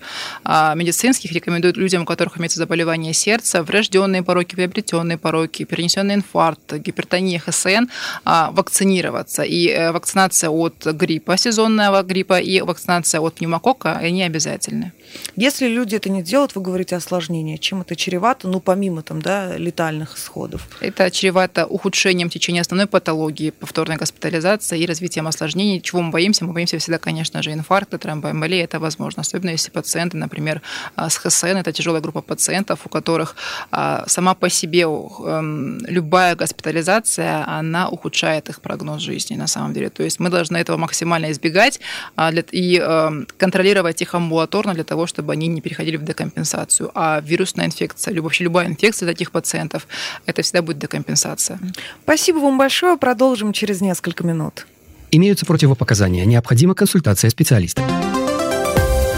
а, 0.44 0.74
медицинских 0.74 1.32
рекомендуют 1.32 1.76
людям, 1.76 2.02
у 2.02 2.06
которых 2.06 2.38
имеется 2.38 2.58
заболевание 2.58 3.12
сердца, 3.12 3.64
врожденные 3.64 4.22
пороки, 4.22 4.54
приобретенные 4.54 5.18
пороки, 5.18 5.64
перенесенный 5.64 6.14
инфаркт, 6.14 6.74
гипертония, 6.74 7.00
гипертонии, 7.00 7.38
ХСН, 7.38 7.88
а, 8.25 8.50
вакцинироваться. 8.52 9.43
И 9.43 9.69
э, 9.69 9.93
вакцинация 9.93 10.50
от 10.50 10.87
гриппа, 10.87 11.37
сезонного 11.37 12.02
гриппа, 12.02 12.41
и 12.41 12.61
вакцинация 12.61 13.20
от 13.20 13.35
пневмокока, 13.35 13.99
они 14.05 14.23
обязательны. 14.23 14.93
Если 15.36 15.66
люди 15.66 15.96
это 15.96 16.10
не 16.10 16.22
делают, 16.22 16.54
вы 16.54 16.62
говорите 16.62 16.96
осложнения. 16.96 17.58
Чем 17.58 17.82
это 17.82 17.96
чревато, 17.96 18.48
ну, 18.48 18.60
помимо 18.60 19.02
там, 19.02 19.22
да, 19.22 19.56
летальных 19.56 20.16
исходов? 20.16 20.68
Это 20.80 21.10
чревато 21.10 21.66
ухудшением 21.66 22.30
течения 22.30 22.60
основной 22.60 22.86
патологии, 22.86 23.50
повторной 23.50 23.96
госпитализации 23.96 24.80
и 24.80 24.86
развитием 24.86 25.26
осложнений. 25.26 25.80
Чего 25.80 26.02
мы 26.02 26.10
боимся? 26.10 26.44
Мы 26.44 26.52
боимся 26.52 26.78
всегда, 26.78 26.98
конечно 26.98 27.42
же, 27.42 27.52
инфаркта, 27.52 27.98
тромбоэмболии. 27.98 28.60
Это 28.60 28.78
возможно. 28.78 29.22
Особенно 29.22 29.50
если 29.50 29.70
пациенты, 29.70 30.16
например, 30.16 30.62
а, 30.96 31.08
с 31.08 31.16
ХСН, 31.16 31.56
это 31.58 31.72
тяжелая 31.72 32.00
группа 32.00 32.20
пациентов, 32.20 32.80
у 32.84 32.88
которых 32.88 33.36
а, 33.70 34.04
сама 34.06 34.34
по 34.34 34.48
себе 34.48 34.82
эм, 34.82 35.78
любая 35.86 36.36
госпитализация 36.36 36.70
госпитализация, 36.70 37.44
она 37.46 37.88
ухудшает 37.88 38.48
их 38.48 38.60
прогноз 38.60 39.02
жизни 39.02 39.36
на 39.36 39.46
самом 39.46 39.72
деле. 39.72 39.90
То 39.90 40.02
есть 40.02 40.20
мы 40.20 40.30
должны 40.30 40.58
этого 40.58 40.76
максимально 40.76 41.30
избегать 41.30 41.80
а, 42.16 42.30
и 42.52 42.78
эм, 42.78 43.26
контролировать 43.38 44.02
их 44.02 44.14
амбулаторно 44.14 44.74
для 44.74 44.84
того, 44.84 45.00
чтобы 45.06 45.32
они 45.32 45.47
не 45.49 45.61
переходили 45.61 45.96
в 45.96 46.05
декомпенсацию. 46.05 46.91
А 46.94 47.20
вирусная 47.20 47.67
инфекция, 47.67 48.20
вообще 48.20 48.44
любая 48.44 48.67
инфекция 48.67 49.06
для 49.06 49.15
таких 49.15 49.31
пациентов, 49.32 49.86
это 50.27 50.43
всегда 50.43 50.63
будет 50.63 50.79
декомпенсация. 50.79 51.58
Спасибо 52.03 52.39
вам 52.39 52.58
большое. 52.58 52.96
Продолжим 52.96 53.53
через 53.53 53.81
несколько 53.81 54.24
минут. 54.24 54.67
Имеются 55.10 55.46
противопоказания. 55.46 56.24
Необходима 56.24 56.74
консультация 56.74 57.31
специалиста. 57.31 57.82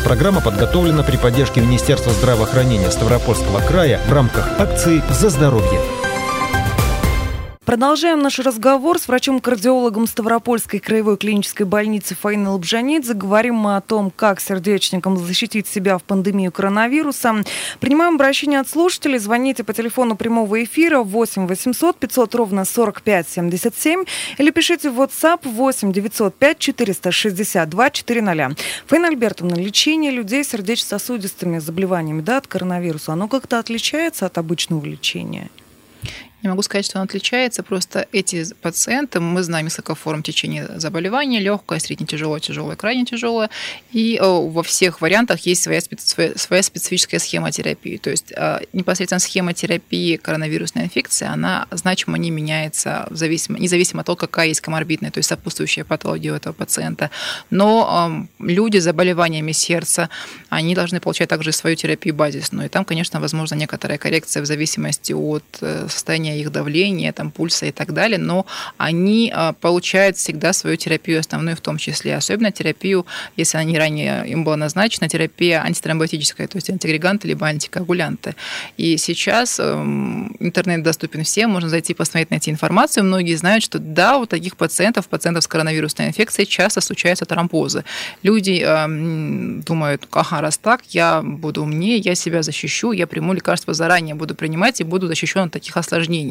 Программа 0.05 0.41
подготовлена 0.41 1.03
при 1.03 1.17
поддержке 1.17 1.61
Министерства 1.61 2.13
здравоохранения 2.13 2.91
Ставропольского 2.91 3.61
края 3.61 4.01
в 4.09 4.13
рамках 4.13 4.49
акции 4.59 5.03
«За 5.11 5.31
здоровье». 5.31 6.02
Продолжаем 7.65 8.19
наш 8.19 8.41
разговор 8.41 8.99
с 8.99 9.07
врачом-кардиологом 9.07 10.09
Ставропольской 10.09 10.81
краевой 10.81 11.17
клинической 11.17 11.65
больницы 11.65 12.17
Фаиной 12.17 12.51
Лобжанидзе. 12.51 13.15
Говорим 13.15 13.55
мы 13.55 13.77
о 13.77 13.81
том, 13.81 14.11
как 14.11 14.41
сердечникам 14.41 15.17
защитить 15.17 15.69
себя 15.69 15.97
в 15.97 16.03
пандемию 16.03 16.51
коронавируса. 16.51 17.45
Принимаем 17.79 18.17
обращение 18.17 18.59
от 18.59 18.69
слушателей. 18.69 19.21
Звоните 19.21 19.63
по 19.63 19.73
телефону 19.73 20.17
прямого 20.17 20.65
эфира 20.65 21.03
8 21.05 21.47
800 21.47 21.97
500 21.99 22.35
ровно 22.35 22.65
45 22.65 23.29
77 23.29 24.05
или 24.39 24.51
пишите 24.51 24.91
в 24.91 25.01
WhatsApp 25.01 25.49
8 25.49 25.93
905 25.93 26.59
462 26.59 27.91
400. 27.91 28.57
Фаина 28.87 29.07
Альбертовна, 29.07 29.55
лечение 29.55 30.11
людей 30.11 30.43
с 30.43 30.49
сердечно-сосудистыми 30.49 31.61
заболеваниями 31.61 32.23
да, 32.23 32.39
от 32.39 32.49
коронавируса, 32.49 33.13
оно 33.13 33.29
как-то 33.29 33.61
отличается 33.61 34.27
от 34.27 34.37
обычного 34.37 34.85
лечения? 34.85 35.49
Не 36.43 36.49
могу 36.49 36.63
сказать, 36.63 36.85
что 36.85 36.99
он 36.99 37.05
отличается, 37.05 37.63
просто 37.63 38.09
эти 38.11 38.45
пациенты, 38.55 39.21
мы 39.21 39.45
знаем 39.45 39.67
несколько 39.67 39.95
форм 39.95 40.25
течения 40.25 40.69
заболевания, 40.77 41.39
легкое, 41.39 41.79
средне 41.79 42.05
тяжелое, 42.05 42.41
тяжелое, 42.41 42.75
крайне 42.75 43.05
тяжелое, 43.05 43.49
и 43.93 44.19
э, 44.21 44.25
во 44.25 44.65
всех 44.65 45.01
вариантах 45.01 45.41
есть 45.47 45.63
своя, 45.63 45.81
своя, 45.99 46.33
своя 46.37 46.63
специфическая 46.65 47.21
схема 47.21 47.53
терапии. 47.53 47.97
То 47.97 48.11
есть 48.11 48.33
э, 48.37 48.59
непосредственно 48.73 49.21
схема 49.21 49.55
терапии 49.55 50.17
коронавирусной 50.17 50.85
инфекции, 50.85 51.29
она 51.29 51.69
значимо 51.71 52.19
не 52.19 52.33
меняется 52.33 53.07
в 53.09 53.17
зависимо, 53.17 53.61
независимо 53.61 54.01
от 54.01 54.07
того, 54.07 54.17
какая 54.17 54.49
есть 54.49 54.61
коморбидная, 54.61 55.13
то 55.13 55.19
есть 55.19 55.29
сопутствующая 55.29 55.85
патология 55.85 56.33
у 56.33 56.35
этого 56.35 56.53
пациента. 56.53 57.11
Но 57.51 58.27
э, 58.41 58.45
люди 58.45 58.79
с 58.79 58.85
заболеваниями 58.85 59.53
сердца, 59.53 60.11
они 60.49 60.75
должны 60.75 60.99
получать 60.99 61.29
также 61.29 61.53
свою 61.53 61.77
терапию 61.77 62.17
базисную. 62.17 62.67
И 62.67 62.69
там, 62.69 62.85
конечно, 62.85 63.21
возможно 63.21 63.55
некоторая 63.55 63.97
коррекция 63.97 64.43
в 64.43 64.47
зависимости 64.47 65.13
от 65.13 65.45
состояния 65.89 66.32
их 66.39 66.51
давления, 66.51 67.13
там, 67.13 67.31
пульса 67.31 67.67
и 67.67 67.73
так 67.73 67.93
далее, 67.93 68.19
но 68.19 68.47
они 68.77 69.33
получают 69.61 70.17
всегда 70.17 70.53
свою 70.53 70.77
терапию 70.77 71.21
основную 71.21 71.57
в 71.57 71.61
том 71.61 71.79
числе, 71.79 72.17
особенно 72.17 72.53
терапию, 72.53 73.07
если 73.37 73.59
они 73.59 73.79
ранее 73.79 74.29
им 74.29 74.45
была 74.45 74.57
назначена, 74.57 75.09
терапия 75.09 75.63
антитромботическая, 75.63 76.47
то 76.47 76.57
есть 76.57 76.71
антигреганты 76.71 77.29
либо 77.29 77.47
антикоагулянты. 77.47 78.35
И 78.77 78.97
сейчас 78.97 79.59
эм, 79.61 80.35
интернет 80.41 80.83
доступен 80.83 81.25
всем, 81.25 81.51
можно 81.51 81.69
зайти 81.69 81.95
посмотреть, 81.95 82.31
найти 82.31 82.51
информацию. 82.51 83.05
Многие 83.05 83.35
знают, 83.35 83.65
что 83.65 83.79
да, 83.79 84.19
у 84.19 84.27
таких 84.27 84.57
пациентов, 84.57 85.09
пациентов 85.09 85.45
с 85.45 85.47
коронавирусной 85.47 86.09
инфекцией 86.09 86.47
часто 86.47 86.81
случаются 86.81 87.25
тромбозы. 87.25 87.85
Люди 88.23 88.63
э, 88.65 89.63
думают, 89.63 90.07
ага, 90.11 90.41
раз 90.41 90.59
так, 90.59 90.83
я 90.91 91.23
буду 91.23 91.63
умнее, 91.63 91.99
я 91.99 92.15
себя 92.15 92.43
защищу, 92.43 92.93
я 92.93 93.07
приму 93.07 93.33
лекарства 93.33 93.75
заранее, 93.75 94.15
буду 94.15 94.35
принимать 94.35 94.81
и 94.81 94.85
буду 94.85 95.07
защищен 95.07 95.43
от 95.43 95.53
таких 95.53 95.77
осложнений. 95.77 96.22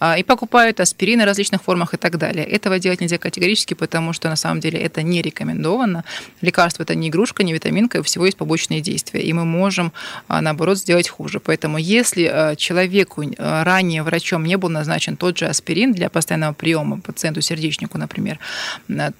А, 0.00 0.18
и 0.18 0.22
покупают 0.22 0.80
аспирины 0.80 1.24
в 1.24 1.26
различных 1.26 1.62
формах 1.62 1.94
и 1.94 1.96
так 1.96 2.18
далее. 2.18 2.44
Этого 2.44 2.78
делать 2.78 3.00
нельзя 3.00 3.18
категорически, 3.18 3.74
потому 3.74 4.12
что 4.12 4.28
на 4.28 4.36
самом 4.36 4.60
деле 4.60 4.78
это 4.78 5.02
не 5.02 5.22
рекомендовано. 5.22 6.04
Лекарство 6.40 6.82
это 6.82 6.94
не 6.94 7.08
игрушка, 7.08 7.42
не 7.42 7.52
витаминка, 7.52 7.98
у 7.98 8.02
всего 8.02 8.26
есть 8.26 8.36
побочные 8.36 8.80
действия. 8.80 9.22
И 9.22 9.32
мы 9.32 9.44
можем, 9.44 9.92
а, 10.28 10.40
наоборот, 10.40 10.78
сделать 10.78 11.08
хуже. 11.08 11.40
Поэтому 11.40 11.78
если 11.78 12.24
а, 12.24 12.56
человеку 12.56 13.24
ранее 13.38 14.02
врачом 14.02 14.44
не 14.44 14.56
был 14.56 14.68
назначен 14.68 15.16
тот 15.16 15.38
же 15.38 15.46
аспирин 15.46 15.92
для 15.92 16.08
постоянного 16.10 16.52
приема 16.52 17.00
пациенту-сердечнику, 17.00 17.98
например, 17.98 18.38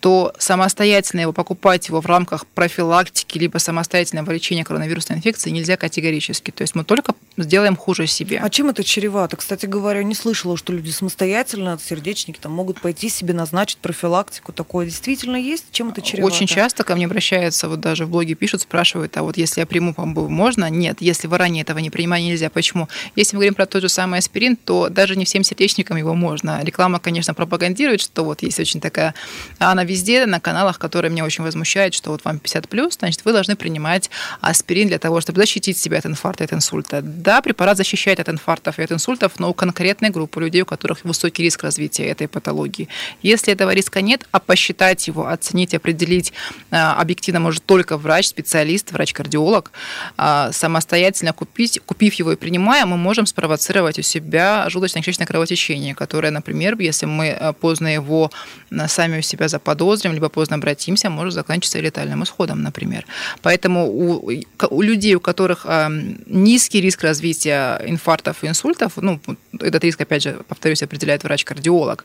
то 0.00 0.33
самостоятельно 0.38 1.23
его 1.23 1.33
покупать 1.33 1.88
его 1.88 2.00
в 2.00 2.07
рамках 2.07 2.47
профилактики 2.47 3.38
либо 3.38 3.59
самостоятельного 3.59 4.31
лечения 4.33 4.65
коронавирусной 4.65 5.19
инфекции 5.19 5.50
нельзя 5.50 5.77
категорически. 5.77 6.50
То 6.50 6.62
есть 6.62 6.75
мы 6.75 6.85
только 6.85 7.15
сделаем 7.37 7.77
хуже 7.77 8.07
себе. 8.07 8.41
А 8.43 8.50
чем 8.50 8.71
это 8.71 8.85
чревато? 8.85 9.37
Кстати 9.37 9.67
говоря, 9.67 9.98
не 10.05 10.14
слышала, 10.14 10.57
что 10.57 10.73
люди 10.73 10.90
самостоятельно, 10.90 11.78
сердечники, 11.83 12.38
там, 12.38 12.52
могут 12.52 12.81
пойти 12.81 13.09
себе 13.09 13.35
назначить 13.35 13.78
профилактику. 13.78 14.52
Такое 14.52 14.87
действительно 14.87 15.37
есть? 15.37 15.67
Чем 15.73 15.90
это 15.90 16.02
чревато? 16.02 16.35
Очень 16.35 16.47
часто 16.47 16.85
ко 16.85 16.95
мне 16.95 17.07
обращаются, 17.07 17.69
вот 17.69 17.81
даже 17.81 18.07
в 18.07 18.11
блоге 18.11 18.35
пишут, 18.35 18.62
спрашивают, 18.62 19.17
а 19.17 19.23
вот 19.23 19.37
если 19.37 19.61
я 19.61 19.67
приму 19.67 19.95
помбу, 19.95 20.28
можно? 20.28 20.69
Нет. 20.71 20.99
Если 21.00 21.26
вы 21.26 21.38
ранее 21.38 21.62
этого 21.62 21.78
не 21.78 21.90
принимали, 21.90 22.23
нельзя. 22.23 22.50
Почему? 22.50 22.88
Если 23.17 23.37
мы 23.37 23.40
говорим 23.40 23.55
про 23.55 23.67
тот 23.67 23.83
же 23.83 23.88
самый 23.88 24.19
аспирин, 24.19 24.57
то 24.57 24.88
даже 24.88 25.17
не 25.17 25.25
всем 25.25 25.45
сердечникам 25.45 25.97
его 25.97 26.14
можно. 26.14 26.62
Реклама, 26.62 26.99
конечно, 26.99 27.35
пропагандирует, 27.35 28.00
что 28.00 28.25
вот 28.25 28.43
есть 28.43 28.61
очень 28.61 28.81
такая... 28.81 29.14
Она 29.59 29.85
везде 29.85 30.26
на 30.26 30.40
каналах, 30.40 30.78
которые 30.78 31.11
меня 31.11 31.25
очень 31.25 31.45
возмущают, 31.45 31.95
что 31.95 32.11
вот 32.11 32.25
вам 32.25 32.37
50+, 32.37 32.93
значит, 32.99 33.25
вы 33.25 33.33
должны 33.33 33.57
принимать 33.57 34.11
аспирин 34.40 34.88
для 34.88 34.99
того, 34.99 35.21
чтобы 35.21 35.40
защитить 35.40 35.78
себя 35.78 35.99
от 35.99 36.07
инфаркта, 36.07 36.45
от 36.45 36.52
инсульта. 36.52 37.00
Да, 37.02 37.43
препарат 37.43 37.76
защищает 37.76 38.21
от 38.21 38.28
инфарктов 38.28 38.78
и 38.78 38.83
от 38.83 38.93
инсультов, 38.93 39.38
но 39.38 39.50
у 39.50 39.55
конкретной 39.88 40.11
группы 40.11 40.40
людей, 40.40 40.62
у 40.62 40.66
которых 40.66 41.04
высокий 41.04 41.42
риск 41.42 41.62
развития 41.62 42.09
этой 42.09 42.28
патологии. 42.28 42.88
Если 43.23 43.52
этого 43.54 43.75
риска 43.75 44.02
нет, 44.02 44.26
а 44.33 44.38
посчитать 44.38 45.09
его, 45.09 45.26
оценить, 45.26 45.75
определить 45.75 46.33
а, 46.71 47.00
объективно 47.00 47.40
может 47.40 47.64
только 47.64 47.97
врач, 47.97 48.26
специалист, 48.26 48.92
врач-кардиолог, 48.92 49.73
а, 50.18 50.52
самостоятельно 50.52 51.33
купить, 51.33 51.80
купив 51.87 52.14
его 52.14 52.33
и 52.33 52.37
принимая, 52.37 52.85
мы 52.85 52.99
можем 52.99 53.25
спровоцировать 53.26 53.99
у 53.99 54.02
себя 54.02 54.66
желудочно-кишечное 54.68 55.26
кровотечение, 55.26 55.95
которое, 55.95 56.30
например, 56.30 56.76
если 56.78 57.07
мы 57.07 57.30
а, 57.30 57.52
поздно 57.52 57.88
его 57.88 58.30
сами 58.88 59.18
у 59.18 59.23
себя 59.23 59.49
заподозрим, 59.49 60.12
либо 60.12 60.28
поздно 60.28 60.57
обратимся, 60.57 61.09
может 61.09 61.35
заканчиваться 61.35 61.80
летальным 61.80 62.23
исходом, 62.23 62.62
например. 62.62 63.07
Поэтому 63.40 63.87
у, 63.87 64.30
у 64.71 64.83
людей, 64.83 65.14
у 65.14 65.21
которых 65.21 65.66
низкий 66.26 66.83
риск 66.83 67.02
развития 67.02 67.80
инфарктов 67.87 68.45
и 68.45 68.49
инсультов, 68.49 68.92
ну, 68.97 69.21
этот 69.68 69.84
риск, 69.84 70.00
опять 70.00 70.22
же, 70.22 70.40
повторюсь, 70.48 70.82
определяет 70.82 71.25
врач-кардиолог, 71.25 72.04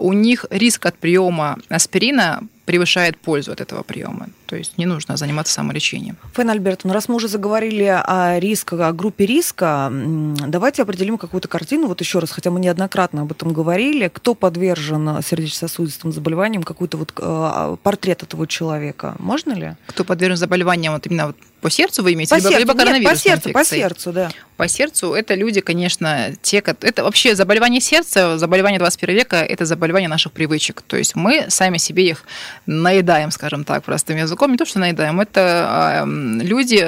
у 0.00 0.12
них 0.12 0.46
риск 0.50 0.86
от 0.86 0.98
приема 0.98 1.58
аспирина 1.68 2.42
превышает 2.64 3.18
пользу 3.18 3.52
от 3.52 3.60
этого 3.60 3.82
приема. 3.82 4.28
То 4.46 4.56
есть 4.56 4.78
не 4.78 4.86
нужно 4.86 5.16
заниматься 5.16 5.52
самолечением. 5.52 6.16
Фэн 6.32 6.48
Альбертовна, 6.50 6.94
раз 6.94 7.08
мы 7.08 7.16
уже 7.16 7.28
заговорили 7.28 7.84
о 7.84 8.38
рисках, 8.38 8.80
о 8.80 8.92
группе 8.92 9.26
риска, 9.26 9.92
давайте 9.92 10.82
определим 10.82 11.18
какую-то 11.18 11.48
картину. 11.48 11.88
Вот 11.88 12.00
еще 12.00 12.20
раз, 12.20 12.30
хотя 12.30 12.50
мы 12.50 12.60
неоднократно 12.60 13.22
об 13.22 13.32
этом 13.32 13.52
говорили, 13.52 14.08
кто 14.08 14.34
подвержен 14.34 15.22
сердечно-сосудистым 15.22 16.12
заболеваниям, 16.12 16.62
какой-то 16.62 16.96
вот 16.96 17.12
э, 17.18 17.76
портрет 17.82 18.22
этого 18.22 18.46
человека. 18.46 19.14
Можно 19.18 19.52
ли? 19.52 19.76
Кто 19.86 20.04
подвержен 20.04 20.38
заболеваниям, 20.38 20.94
вот 20.94 21.06
именно 21.06 21.26
вот 21.28 21.36
по 21.64 21.70
сердцу 21.70 22.02
вы 22.02 22.12
имеете? 22.12 22.28
По 22.28 22.36
либо, 22.36 22.48
сердцу, 22.50 22.60
либо 22.60 22.74
Нет, 22.74 23.04
по 23.04 23.16
сердцу, 23.16 23.48
инфекцией? 23.48 23.52
по 23.54 23.64
сердцу, 23.64 24.12
да. 24.12 24.30
По 24.58 24.68
сердцу 24.68 25.14
это 25.14 25.34
люди, 25.34 25.62
конечно, 25.62 26.32
те, 26.42 26.58
это 26.58 27.02
вообще 27.02 27.34
заболевание 27.34 27.80
сердца, 27.80 28.36
заболевание 28.36 28.78
21 28.78 29.16
века, 29.16 29.36
это 29.36 29.64
заболевание 29.64 30.08
наших 30.08 30.32
привычек. 30.32 30.82
То 30.82 30.98
есть 30.98 31.16
мы 31.16 31.46
сами 31.48 31.78
себе 31.78 32.06
их 32.10 32.24
наедаем, 32.66 33.30
скажем 33.30 33.64
так, 33.64 33.82
простым 33.82 34.18
языком. 34.18 34.52
Не 34.52 34.58
то, 34.58 34.66
что 34.66 34.78
наедаем, 34.78 35.20
это 35.20 36.06
люди, 36.06 36.86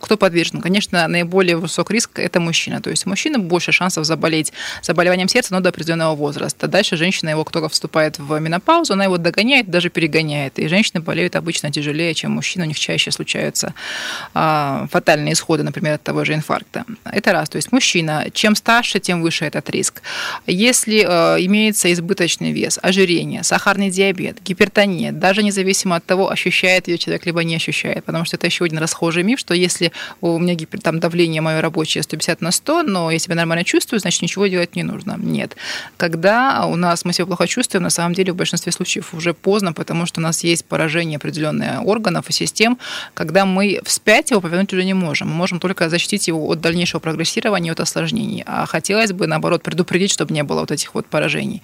кто 0.00 0.16
подвержен. 0.16 0.60
Конечно, 0.62 1.06
наиболее 1.06 1.56
высок 1.56 1.90
риск– 1.90 2.12
это 2.18 2.40
мужчина. 2.40 2.80
То 2.80 2.90
есть 2.90 3.06
у 3.06 3.10
мужчины 3.10 3.38
больше 3.38 3.72
шансов 3.72 4.06
заболеть 4.06 4.52
заболеванием 4.82 5.28
сердца, 5.28 5.54
но 5.54 5.60
до 5.60 5.68
определенного 5.68 6.16
возраста. 6.16 6.66
Дальше 6.66 6.96
женщина 6.96 7.28
его, 7.30 7.44
кто 7.44 7.68
вступает 7.68 8.18
в 8.18 8.38
менопаузу, 8.40 8.94
она 8.94 9.04
его 9.04 9.18
догоняет, 9.18 9.70
даже 9.70 9.90
перегоняет. 9.90 10.58
И 10.58 10.66
женщины 10.66 11.00
болеют 11.00 11.36
обычно 11.36 11.70
тяжелее, 11.70 12.14
чем 12.14 12.32
мужчины. 12.32 12.64
У 12.64 12.68
них 12.68 12.78
чаще 12.78 13.12
случаются 13.12 13.68
а, 13.68 13.97
фатальные 14.32 15.32
исходы, 15.32 15.62
например, 15.62 15.94
от 15.94 16.02
того 16.02 16.24
же 16.24 16.34
инфаркта. 16.34 16.84
Это 17.04 17.32
раз. 17.32 17.48
То 17.48 17.56
есть 17.56 17.72
мужчина, 17.72 18.26
чем 18.32 18.54
старше, 18.54 19.00
тем 19.00 19.22
выше 19.22 19.44
этот 19.44 19.70
риск. 19.70 20.02
Если 20.46 21.04
э, 21.06 21.44
имеется 21.44 21.92
избыточный 21.92 22.52
вес, 22.52 22.78
ожирение, 22.82 23.42
сахарный 23.42 23.90
диабет, 23.90 24.42
гипертония, 24.42 25.12
даже 25.12 25.42
независимо 25.42 25.96
от 25.96 26.04
того, 26.04 26.30
ощущает 26.30 26.88
ее 26.88 26.98
человек, 26.98 27.26
либо 27.26 27.44
не 27.44 27.56
ощущает, 27.56 28.04
потому 28.04 28.24
что 28.24 28.36
это 28.36 28.46
еще 28.46 28.64
один 28.64 28.78
расхожий 28.78 29.22
миф, 29.22 29.38
что 29.38 29.54
если 29.54 29.92
у 30.20 30.38
меня 30.38 30.54
гипер, 30.54 30.80
там, 30.80 31.00
давление 31.00 31.40
мое 31.40 31.60
рабочее 31.60 32.02
150 32.02 32.40
на 32.40 32.50
100, 32.52 32.82
но 32.82 33.10
я 33.10 33.18
себя 33.18 33.34
нормально 33.34 33.64
чувствую, 33.64 34.00
значит, 34.00 34.22
ничего 34.22 34.46
делать 34.46 34.76
не 34.76 34.82
нужно. 34.82 35.16
Нет. 35.18 35.56
Когда 35.96 36.66
у 36.66 36.76
нас 36.76 37.04
мы 37.04 37.12
себя 37.12 37.26
плохо 37.26 37.46
чувствуем, 37.46 37.82
на 37.82 37.90
самом 37.90 38.14
деле 38.14 38.32
в 38.32 38.36
большинстве 38.36 38.72
случаев 38.72 39.14
уже 39.14 39.34
поздно, 39.34 39.72
потому 39.72 40.06
что 40.06 40.20
у 40.20 40.22
нас 40.22 40.44
есть 40.44 40.64
поражение 40.64 41.16
определенных 41.16 41.84
органов 41.84 42.28
и 42.30 42.32
систем, 42.32 42.78
когда 43.14 43.44
мы 43.44 43.80
вспять 43.88 44.30
его 44.30 44.40
повернуть 44.40 44.72
уже 44.72 44.84
не 44.84 44.94
можем. 44.94 45.28
Мы 45.28 45.34
можем 45.34 45.60
только 45.60 45.88
защитить 45.88 46.28
его 46.28 46.46
от 46.46 46.60
дальнейшего 46.60 47.00
прогрессирования, 47.00 47.72
от 47.72 47.80
осложнений. 47.80 48.44
А 48.46 48.66
хотелось 48.66 49.12
бы, 49.12 49.26
наоборот, 49.26 49.62
предупредить, 49.62 50.12
чтобы 50.12 50.34
не 50.34 50.42
было 50.42 50.60
вот 50.60 50.70
этих 50.70 50.94
вот 50.94 51.06
поражений. 51.06 51.62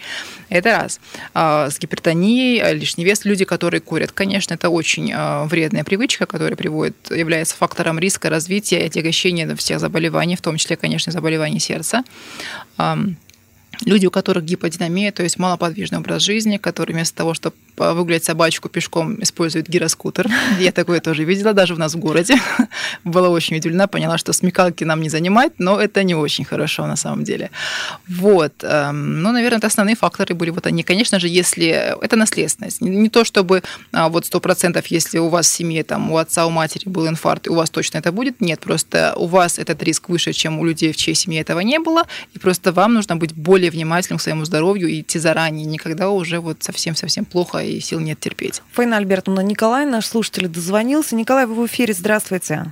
Это 0.49 0.71
раз. 0.71 1.01
А, 1.35 1.71
с 1.71 1.79
гипертонией, 1.79 2.75
лишний 2.75 3.05
вес, 3.05 3.25
люди, 3.25 3.45
которые 3.45 3.81
курят, 3.81 4.13
конечно, 4.13 4.55
это 4.55 4.71
очень 4.71 5.13
а, 5.15 5.45
вредная 5.45 5.85
привычка, 5.85 6.27
которая 6.27 6.57
приводит, 6.57 6.97
является 7.11 7.55
фактором 7.57 7.99
риска 7.99 8.31
развития 8.31 8.81
и 8.81 8.87
отягощения 8.87 9.55
всех 9.57 9.79
заболеваний, 9.79 10.37
в 10.37 10.41
том 10.41 10.57
числе, 10.57 10.77
конечно, 10.77 11.13
заболеваний 11.13 11.61
сердца 11.61 12.03
люди, 13.83 14.07
у 14.07 14.11
которых 14.11 14.45
гиподинамия, 14.45 15.13
то 15.13 15.23
есть 15.23 15.39
малоподвижный 15.39 15.99
образ 15.99 16.23
жизни, 16.23 16.57
которые 16.57 16.95
вместо 16.95 17.17
того, 17.17 17.35
чтобы 17.35 17.57
выгулять 17.77 18.25
собачку 18.25 18.69
пешком, 18.69 19.23
используют 19.23 19.69
гироскутер. 19.69 20.29
Я 20.61 20.73
такое 20.73 21.01
тоже 21.01 21.25
видела, 21.25 21.53
даже 21.53 21.75
у 21.75 21.77
нас 21.77 21.95
в 21.95 21.99
городе. 21.99 22.37
Была 23.05 23.29
очень 23.29 23.57
удивлена, 23.57 23.87
поняла, 23.87 24.19
что 24.19 24.33
смекалки 24.33 24.85
нам 24.85 25.01
не 25.01 25.09
занимать, 25.09 25.53
но 25.59 25.81
это 25.81 26.03
не 26.05 26.15
очень 26.15 26.45
хорошо 26.45 26.87
на 26.87 26.97
самом 26.97 27.25
деле. 27.25 27.51
Вот. 28.09 28.53
Эм, 28.63 29.23
ну, 29.23 29.33
наверное, 29.33 29.59
это 29.59 29.67
основные 29.67 29.97
факторы 29.97 30.35
были 30.35 30.51
вот 30.51 30.67
они. 30.67 30.83
Конечно 30.83 31.19
же, 31.19 31.29
если... 31.29 31.95
Это 32.01 32.17
наследственность. 32.17 32.81
Не 32.81 33.09
то, 33.09 33.25
чтобы 33.25 33.63
а, 33.93 34.09
вот 34.09 34.27
сто 34.27 34.41
процентов, 34.41 34.87
если 34.87 35.19
у 35.19 35.29
вас 35.29 35.47
в 35.47 35.53
семье, 35.53 35.85
там, 35.85 36.11
у 36.11 36.17
отца, 36.17 36.47
у 36.47 36.51
матери 36.51 36.89
был 36.89 37.09
инфаркт, 37.09 37.49
у 37.49 37.55
вас 37.55 37.71
точно 37.71 37.99
это 37.99 38.13
будет. 38.13 38.41
Нет, 38.41 38.61
просто 38.61 39.15
у 39.17 39.27
вас 39.27 39.59
этот 39.59 39.83
риск 39.83 40.09
выше, 40.09 40.33
чем 40.33 40.59
у 40.59 40.65
людей, 40.65 40.93
в 40.93 40.97
чьей 40.97 41.15
семье 41.15 41.41
этого 41.41 41.61
не 41.61 41.79
было, 41.79 42.05
и 42.33 42.39
просто 42.39 42.73
вам 42.73 42.95
нужно 42.95 43.17
быть 43.17 43.33
более 43.33 43.71
внимательным 43.71 44.19
к 44.19 44.23
своему 44.23 44.45
здоровью 44.45 44.89
и 44.89 45.01
идти 45.01 45.19
заранее, 45.19 45.67
никогда 45.67 46.11
уже 46.11 46.41
вот 46.41 46.63
совсем-совсем 46.63 47.25
плохо 47.25 47.64
и 47.65 47.81
сил 47.81 48.01
нет 48.01 48.21
терпеть. 48.21 48.63
Фаина 48.73 48.97
Альбертовна, 48.99 49.41
Николай, 49.41 49.87
наш 49.87 50.07
слушатель, 50.07 50.49
дозвонился. 50.49 51.17
Николай, 51.17 51.47
вы 51.47 51.55
в 51.55 51.67
эфире, 51.67 51.93
здравствуйте. 51.93 52.65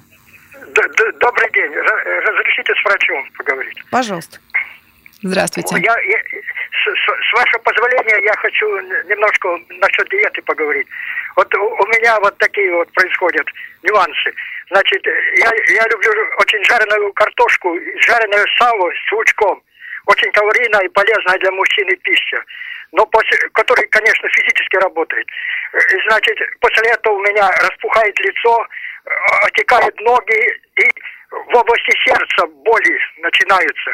Добрый 1.20 1.50
день. 1.52 1.72
Разрешите 1.72 2.72
с 2.74 2.84
врачом 2.84 3.30
поговорить? 3.36 3.82
Пожалуйста. 3.90 4.38
Здравствуйте. 5.22 5.76
Я, 5.78 5.94
я, 6.00 6.18
с, 6.18 6.82
с 6.84 7.32
вашего 7.32 7.60
позволения 7.62 8.24
я 8.24 8.34
хочу 8.36 8.66
немножко 9.06 9.48
насчет 9.68 10.08
диеты 10.08 10.42
поговорить. 10.42 10.86
Вот 11.36 11.54
у, 11.54 11.64
у 11.64 11.86
меня 11.86 12.18
вот 12.20 12.36
такие 12.38 12.72
вот 12.74 12.90
происходят 12.92 13.46
нюансы. 13.82 14.34
Значит, 14.70 15.06
я, 15.36 15.50
я 15.74 15.86
люблю 15.88 16.10
очень 16.38 16.64
жареную 16.64 17.12
картошку, 17.12 17.78
жареное 18.00 18.44
сало 18.58 18.90
с 18.90 19.12
лучком. 19.12 19.62
Очень 20.06 20.32
калорийная 20.32 20.80
и 20.80 20.88
полезная 20.88 21.38
для 21.38 21.52
мужчины 21.52 21.94
пища. 22.02 22.42
Но 22.92 23.06
после, 23.06 23.38
который, 23.54 23.86
конечно, 23.88 24.28
физически 24.28 24.76
работает. 24.76 25.26
Значит, 26.08 26.38
после 26.60 26.90
этого 26.90 27.14
у 27.14 27.22
меня 27.22 27.48
распухает 27.48 28.18
лицо, 28.20 28.66
отекают 29.42 29.98
ноги 30.00 30.60
и 30.76 30.90
в 31.30 31.56
области 31.56 31.92
сердца 32.04 32.46
боли 32.64 32.98
начинаются. 33.18 33.90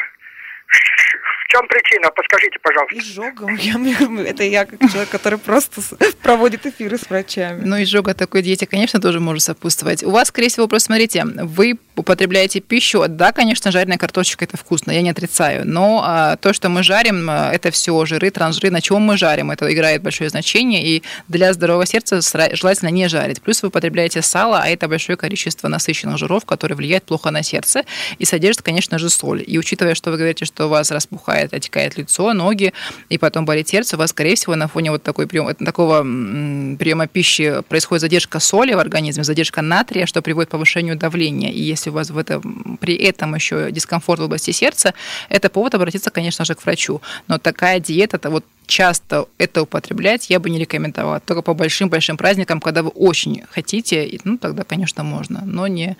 В 0.68 1.50
чем 1.50 1.66
причина? 1.68 2.10
Подскажите, 2.10 2.58
пожалуйста. 2.60 2.98
Изжогом. 2.98 3.54
Я, 3.56 4.28
это 4.28 4.42
я 4.42 4.66
как 4.66 4.78
человек, 4.90 5.08
который 5.08 5.38
просто 5.38 5.80
проводит 6.22 6.66
эфиры 6.66 6.98
с 6.98 7.08
врачами. 7.08 7.62
Ну, 7.64 7.82
изжога 7.82 8.12
такой 8.14 8.42
диете, 8.42 8.66
конечно, 8.66 9.00
тоже 9.00 9.18
может 9.18 9.44
сопутствовать. 9.44 10.02
У 10.04 10.10
вас, 10.10 10.28
скорее 10.28 10.48
всего, 10.48 10.68
просто 10.68 10.86
смотрите, 10.86 11.24
вы 11.24 11.78
употребляете 11.98 12.60
пищу, 12.60 13.04
да, 13.08 13.32
конечно, 13.32 13.70
жареная 13.70 13.98
картошечка 13.98 14.44
это 14.44 14.56
вкусно, 14.56 14.92
я 14.92 15.02
не 15.02 15.10
отрицаю, 15.10 15.66
но 15.66 16.02
а, 16.04 16.36
то, 16.36 16.52
что 16.52 16.68
мы 16.68 16.82
жарим, 16.82 17.28
а, 17.28 17.50
это 17.52 17.70
все 17.70 18.04
жиры, 18.06 18.30
трансжиры, 18.30 18.70
на 18.70 18.80
чем 18.80 19.02
мы 19.02 19.16
жарим, 19.16 19.50
это 19.50 19.72
играет 19.72 20.02
большое 20.02 20.30
значение, 20.30 20.84
и 20.84 21.02
для 21.28 21.52
здорового 21.52 21.86
сердца 21.86 22.20
желательно 22.52 22.90
не 22.90 23.08
жарить. 23.08 23.42
Плюс 23.42 23.62
вы 23.62 23.68
употребляете 23.68 24.22
сало, 24.22 24.60
а 24.62 24.68
это 24.68 24.88
большое 24.88 25.16
количество 25.16 25.68
насыщенных 25.68 26.18
жиров, 26.18 26.44
которые 26.44 26.76
влияют 26.76 27.04
плохо 27.04 27.30
на 27.30 27.42
сердце 27.42 27.82
и 28.18 28.24
содержит, 28.24 28.62
конечно 28.62 28.98
же, 28.98 29.10
соль. 29.10 29.44
И 29.46 29.58
учитывая, 29.58 29.94
что 29.94 30.10
вы 30.10 30.16
говорите, 30.16 30.44
что 30.44 30.66
у 30.66 30.68
вас 30.68 30.90
распухает, 30.90 31.52
отекает 31.52 31.96
лицо, 31.96 32.32
ноги, 32.32 32.72
и 33.08 33.18
потом 33.18 33.44
болит 33.44 33.68
сердце, 33.68 33.96
у 33.96 33.98
вас, 33.98 34.10
скорее 34.10 34.34
всего, 34.36 34.54
на 34.56 34.68
фоне 34.68 34.90
вот 34.90 35.02
такой 35.02 35.26
прием, 35.26 35.54
такого 35.54 36.02
приема 36.02 37.06
пищи 37.06 37.62
происходит 37.68 38.02
задержка 38.02 38.40
соли 38.40 38.74
в 38.74 38.78
организме, 38.78 39.24
задержка 39.24 39.62
натрия, 39.62 40.06
что 40.06 40.22
приводит 40.22 40.48
к 40.48 40.52
повышению 40.52 40.96
давления. 40.96 41.50
И 41.50 41.60
если 41.60 41.87
у 41.88 41.92
вас 41.92 42.10
в 42.10 42.18
этом, 42.18 42.78
при 42.80 42.94
этом 42.94 43.34
еще 43.34 43.70
дискомфорт 43.70 44.20
в 44.20 44.24
области 44.24 44.50
сердца, 44.50 44.94
это 45.28 45.48
повод 45.48 45.74
обратиться, 45.74 46.10
конечно 46.10 46.44
же, 46.44 46.54
к 46.54 46.64
врачу. 46.64 47.00
Но 47.28 47.38
такая 47.38 47.80
диета, 47.80 48.16
это 48.16 48.30
вот 48.30 48.44
часто 48.66 49.26
это 49.38 49.62
употреблять 49.62 50.30
я 50.30 50.38
бы 50.38 50.50
не 50.50 50.58
рекомендовала. 50.58 51.20
Только 51.20 51.42
по 51.42 51.54
большим-большим 51.54 52.16
праздникам, 52.16 52.60
когда 52.60 52.82
вы 52.82 52.90
очень 52.90 53.42
хотите, 53.50 54.18
ну, 54.24 54.38
тогда, 54.38 54.64
конечно, 54.64 55.02
можно, 55.02 55.42
но 55.44 55.66
не 55.66 55.96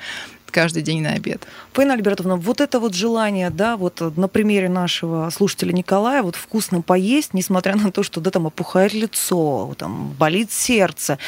каждый 0.50 0.82
день 0.82 1.02
на 1.02 1.12
обед. 1.12 1.46
Пейна 1.72 1.94
Альбертовна, 1.94 2.36
вот 2.36 2.60
это 2.60 2.80
вот 2.80 2.94
желание, 2.94 3.50
да, 3.50 3.76
вот 3.76 4.00
на 4.16 4.28
примере 4.28 4.68
нашего 4.68 5.30
слушателя 5.30 5.72
Николая, 5.72 6.22
вот 6.22 6.36
вкусно 6.36 6.82
поесть, 6.82 7.34
несмотря 7.34 7.76
на 7.76 7.92
то, 7.92 8.02
что 8.02 8.20
да, 8.20 8.30
там 8.30 8.46
опухает 8.46 8.92
лицо, 8.94 9.74
там 9.78 10.14
болит 10.18 10.50
сердце. 10.52 11.18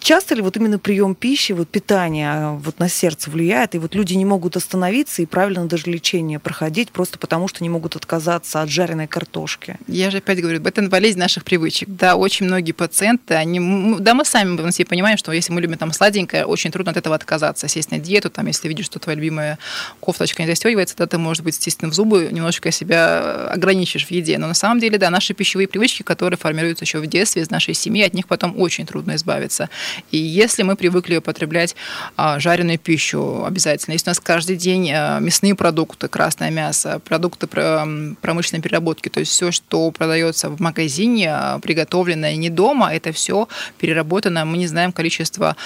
Часто 0.00 0.34
ли 0.34 0.42
вот 0.42 0.56
именно 0.56 0.78
прием 0.78 1.14
пищи, 1.14 1.52
вот 1.52 1.68
питание 1.68 2.30
а, 2.30 2.52
вот 2.54 2.78
на 2.78 2.88
сердце 2.88 3.30
влияет, 3.30 3.74
и 3.74 3.78
вот 3.78 3.94
люди 3.94 4.14
не 4.14 4.24
могут 4.24 4.56
остановиться 4.56 5.22
и 5.22 5.26
правильно 5.26 5.66
даже 5.66 5.90
лечение 5.90 6.38
проходить, 6.38 6.90
просто 6.90 7.18
потому 7.18 7.48
что 7.48 7.62
не 7.62 7.68
могут 7.68 7.96
отказаться 7.96 8.62
от 8.62 8.70
жареной 8.70 9.06
картошки? 9.06 9.76
Я 9.86 10.10
же 10.10 10.18
опять 10.18 10.40
говорю, 10.40 10.62
это 10.62 10.82
болезнь 10.88 11.18
наших 11.18 11.44
привычек. 11.44 11.88
Да, 11.88 12.16
очень 12.16 12.46
многие 12.46 12.72
пациенты, 12.72 13.34
они, 13.34 13.96
да, 14.00 14.14
мы 14.14 14.24
сами 14.24 14.56
в 14.56 14.72
себе 14.72 14.86
понимаем, 14.86 15.18
что 15.18 15.32
если 15.32 15.52
мы 15.52 15.60
любим 15.60 15.78
там 15.78 15.92
сладенькое, 15.92 16.46
очень 16.46 16.70
трудно 16.70 16.92
от 16.92 16.96
этого 16.96 17.14
отказаться, 17.14 17.68
сесть 17.68 17.90
на 17.90 17.98
диету, 17.98 18.29
там, 18.30 18.46
если 18.46 18.68
видишь, 18.68 18.86
что 18.86 18.98
твоя 18.98 19.16
любимая 19.16 19.58
кофточка 20.00 20.42
не 20.42 20.48
застегивается, 20.48 20.96
то 20.96 21.06
ты, 21.06 21.18
может 21.18 21.44
быть, 21.44 21.56
естественно, 21.56 21.90
в 21.90 21.94
зубы 21.94 22.28
немножечко 22.30 22.70
себя 22.70 23.48
ограничишь 23.48 24.06
в 24.06 24.10
еде. 24.10 24.38
Но 24.38 24.48
на 24.48 24.54
самом 24.54 24.80
деле, 24.80 24.98
да, 24.98 25.10
наши 25.10 25.34
пищевые 25.34 25.68
привычки, 25.68 26.02
которые 26.02 26.38
формируются 26.38 26.84
еще 26.84 26.98
в 27.00 27.06
детстве 27.06 27.42
из 27.42 27.50
нашей 27.50 27.74
семьи, 27.74 28.02
от 28.02 28.14
них 28.14 28.26
потом 28.26 28.58
очень 28.60 28.86
трудно 28.86 29.16
избавиться. 29.16 29.68
И 30.10 30.18
если 30.18 30.62
мы 30.62 30.76
привыкли 30.76 31.16
употреблять 31.16 31.76
а, 32.16 32.38
жареную 32.38 32.78
пищу 32.78 33.44
обязательно, 33.44 33.94
если 33.94 34.08
у 34.08 34.10
нас 34.10 34.20
каждый 34.20 34.56
день 34.56 34.90
а, 34.92 35.18
мясные 35.20 35.54
продукты, 35.54 36.08
красное 36.08 36.50
мясо, 36.50 37.00
продукты 37.04 37.46
промышленной 37.46 38.62
переработки, 38.62 39.08
то 39.08 39.20
есть 39.20 39.32
все, 39.32 39.50
что 39.50 39.90
продается 39.90 40.48
в 40.48 40.60
магазине, 40.60 41.30
а, 41.32 41.58
приготовленное 41.58 42.36
не 42.36 42.50
дома, 42.50 42.94
это 42.94 43.12
все 43.12 43.48
переработано, 43.78 44.44
мы 44.44 44.58
не 44.58 44.66
знаем 44.66 44.92
количество 44.92 45.56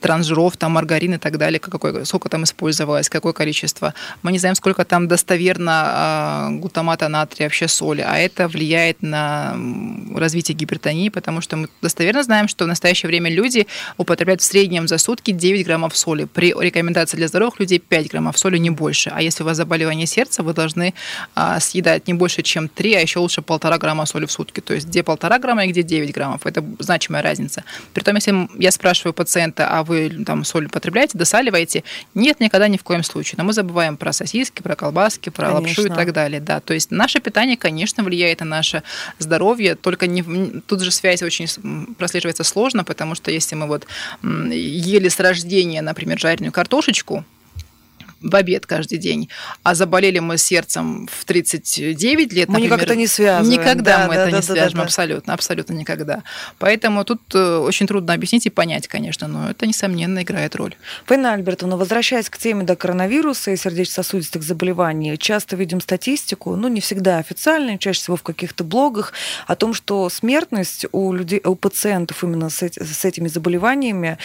трансжиров, 0.00 0.56
там, 0.56 0.72
маргарин 0.72 1.14
и 1.14 1.18
так 1.18 1.38
далее, 1.38 1.58
какое, 1.58 1.97
сколько 2.04 2.28
там 2.28 2.44
использовалось, 2.44 3.08
какое 3.08 3.32
количество. 3.32 3.94
Мы 4.22 4.32
не 4.32 4.38
знаем, 4.38 4.54
сколько 4.54 4.84
там 4.84 5.08
достоверно 5.08 6.48
глутамата 6.52 7.08
натрия, 7.08 7.46
вообще 7.46 7.68
соли, 7.68 8.04
а 8.06 8.16
это 8.16 8.48
влияет 8.48 9.02
на 9.02 9.56
развитие 10.14 10.56
гипертонии, 10.56 11.08
потому 11.08 11.40
что 11.40 11.56
мы 11.56 11.68
достоверно 11.82 12.22
знаем, 12.22 12.48
что 12.48 12.64
в 12.64 12.68
настоящее 12.68 13.08
время 13.08 13.30
люди 13.30 13.66
употребляют 13.96 14.40
в 14.40 14.44
среднем 14.44 14.88
за 14.88 14.98
сутки 14.98 15.30
9 15.32 15.66
граммов 15.66 15.96
соли. 15.96 16.24
При 16.24 16.54
рекомендации 16.58 17.16
для 17.16 17.28
здоровых 17.28 17.60
людей 17.60 17.78
5 17.78 18.08
граммов 18.08 18.38
соли, 18.38 18.58
не 18.58 18.70
больше. 18.70 19.10
А 19.14 19.22
если 19.22 19.42
у 19.42 19.46
вас 19.46 19.56
заболевание 19.56 20.06
сердца, 20.06 20.42
вы 20.42 20.54
должны 20.54 20.94
а, 21.34 21.60
съедать 21.60 22.06
не 22.08 22.14
больше, 22.14 22.42
чем 22.42 22.68
3, 22.68 22.94
а 22.94 23.00
еще 23.00 23.18
лучше 23.20 23.42
полтора 23.42 23.78
грамма 23.78 24.06
соли 24.06 24.26
в 24.26 24.32
сутки. 24.32 24.60
То 24.60 24.74
есть 24.74 24.88
где 24.88 25.02
полтора 25.02 25.38
грамма 25.38 25.64
и 25.64 25.68
где 25.68 25.82
9 25.82 26.12
граммов. 26.12 26.46
Это 26.46 26.64
значимая 26.78 27.22
разница. 27.22 27.64
Притом, 27.94 28.16
если 28.16 28.48
я 28.58 28.70
спрашиваю 28.70 29.12
пациента, 29.14 29.68
а 29.68 29.82
вы 29.82 30.10
там 30.26 30.44
соль 30.44 30.66
употребляете, 30.66 31.18
досаливаете? 31.18 31.84
Нет, 32.14 32.40
никогда 32.40 32.68
ни 32.68 32.76
в 32.76 32.84
коем 32.84 33.02
случае. 33.02 33.36
Но 33.38 33.44
мы 33.44 33.52
забываем 33.52 33.96
про 33.96 34.12
сосиски, 34.12 34.62
про 34.62 34.76
колбаски, 34.76 35.30
про 35.30 35.52
конечно. 35.52 35.82
лапшу 35.82 35.92
и 35.92 35.96
так 35.96 36.12
далее. 36.12 36.40
Да, 36.40 36.60
то 36.60 36.74
есть 36.74 36.90
наше 36.90 37.20
питание, 37.20 37.56
конечно, 37.56 38.02
влияет 38.02 38.40
на 38.40 38.46
наше 38.46 38.82
здоровье, 39.18 39.74
только 39.74 40.06
не, 40.06 40.22
тут 40.66 40.80
же 40.80 40.90
связь 40.90 41.22
очень 41.22 41.46
прослеживается 41.94 42.44
сложно, 42.44 42.84
потому 42.84 43.14
что 43.14 43.30
если 43.30 43.54
мы 43.54 43.66
вот 43.66 43.86
ели 44.22 45.08
с 45.08 45.20
рождения, 45.20 45.82
например, 45.82 46.18
жареную 46.18 46.52
картошечку, 46.52 47.24
в 48.20 48.34
обед 48.34 48.66
каждый 48.66 48.98
день, 48.98 49.28
а 49.62 49.74
заболели 49.74 50.18
мы 50.18 50.38
сердцем 50.38 51.08
в 51.10 51.24
39 51.24 52.32
лет, 52.32 52.48
Мы 52.48 52.54
например, 52.54 52.72
никак 52.72 52.82
это 52.82 52.96
не 52.96 53.06
связываем. 53.06 53.60
Никогда 53.60 53.98
да, 53.98 54.08
мы 54.08 54.14
да, 54.14 54.22
это 54.22 54.30
да, 54.30 54.36
не 54.36 54.46
да, 54.46 54.54
свяжем, 54.54 54.78
да, 54.78 54.84
абсолютно, 54.84 55.34
абсолютно 55.34 55.72
никогда. 55.74 56.22
Поэтому 56.58 57.04
тут 57.04 57.20
э, 57.34 57.56
очень 57.58 57.86
трудно 57.86 58.14
объяснить 58.14 58.46
и 58.46 58.50
понять, 58.50 58.88
конечно, 58.88 59.28
но 59.28 59.50
это, 59.50 59.66
несомненно, 59.66 60.22
играет 60.22 60.56
роль. 60.56 60.74
Фаина 61.06 61.34
Альбертовна, 61.34 61.76
возвращаясь 61.76 62.28
к 62.28 62.38
теме 62.38 62.64
до 62.64 62.76
коронавируса 62.76 63.50
и 63.52 63.56
сердечно-сосудистых 63.56 64.42
заболеваний, 64.42 65.16
часто 65.18 65.56
видим 65.56 65.80
статистику, 65.80 66.56
ну, 66.56 66.68
не 66.68 66.80
всегда 66.80 67.18
официальную, 67.18 67.78
чаще 67.78 68.00
всего 68.00 68.16
в 68.16 68.22
каких-то 68.22 68.64
блогах, 68.64 69.12
о 69.46 69.54
том, 69.56 69.74
что 69.74 70.08
смертность 70.08 70.86
у, 70.92 71.12
людей, 71.12 71.40
у 71.44 71.54
пациентов 71.54 72.24
именно 72.24 72.50
с, 72.50 72.62
с 72.62 73.04
этими 73.04 73.28
заболеваниями 73.28 74.18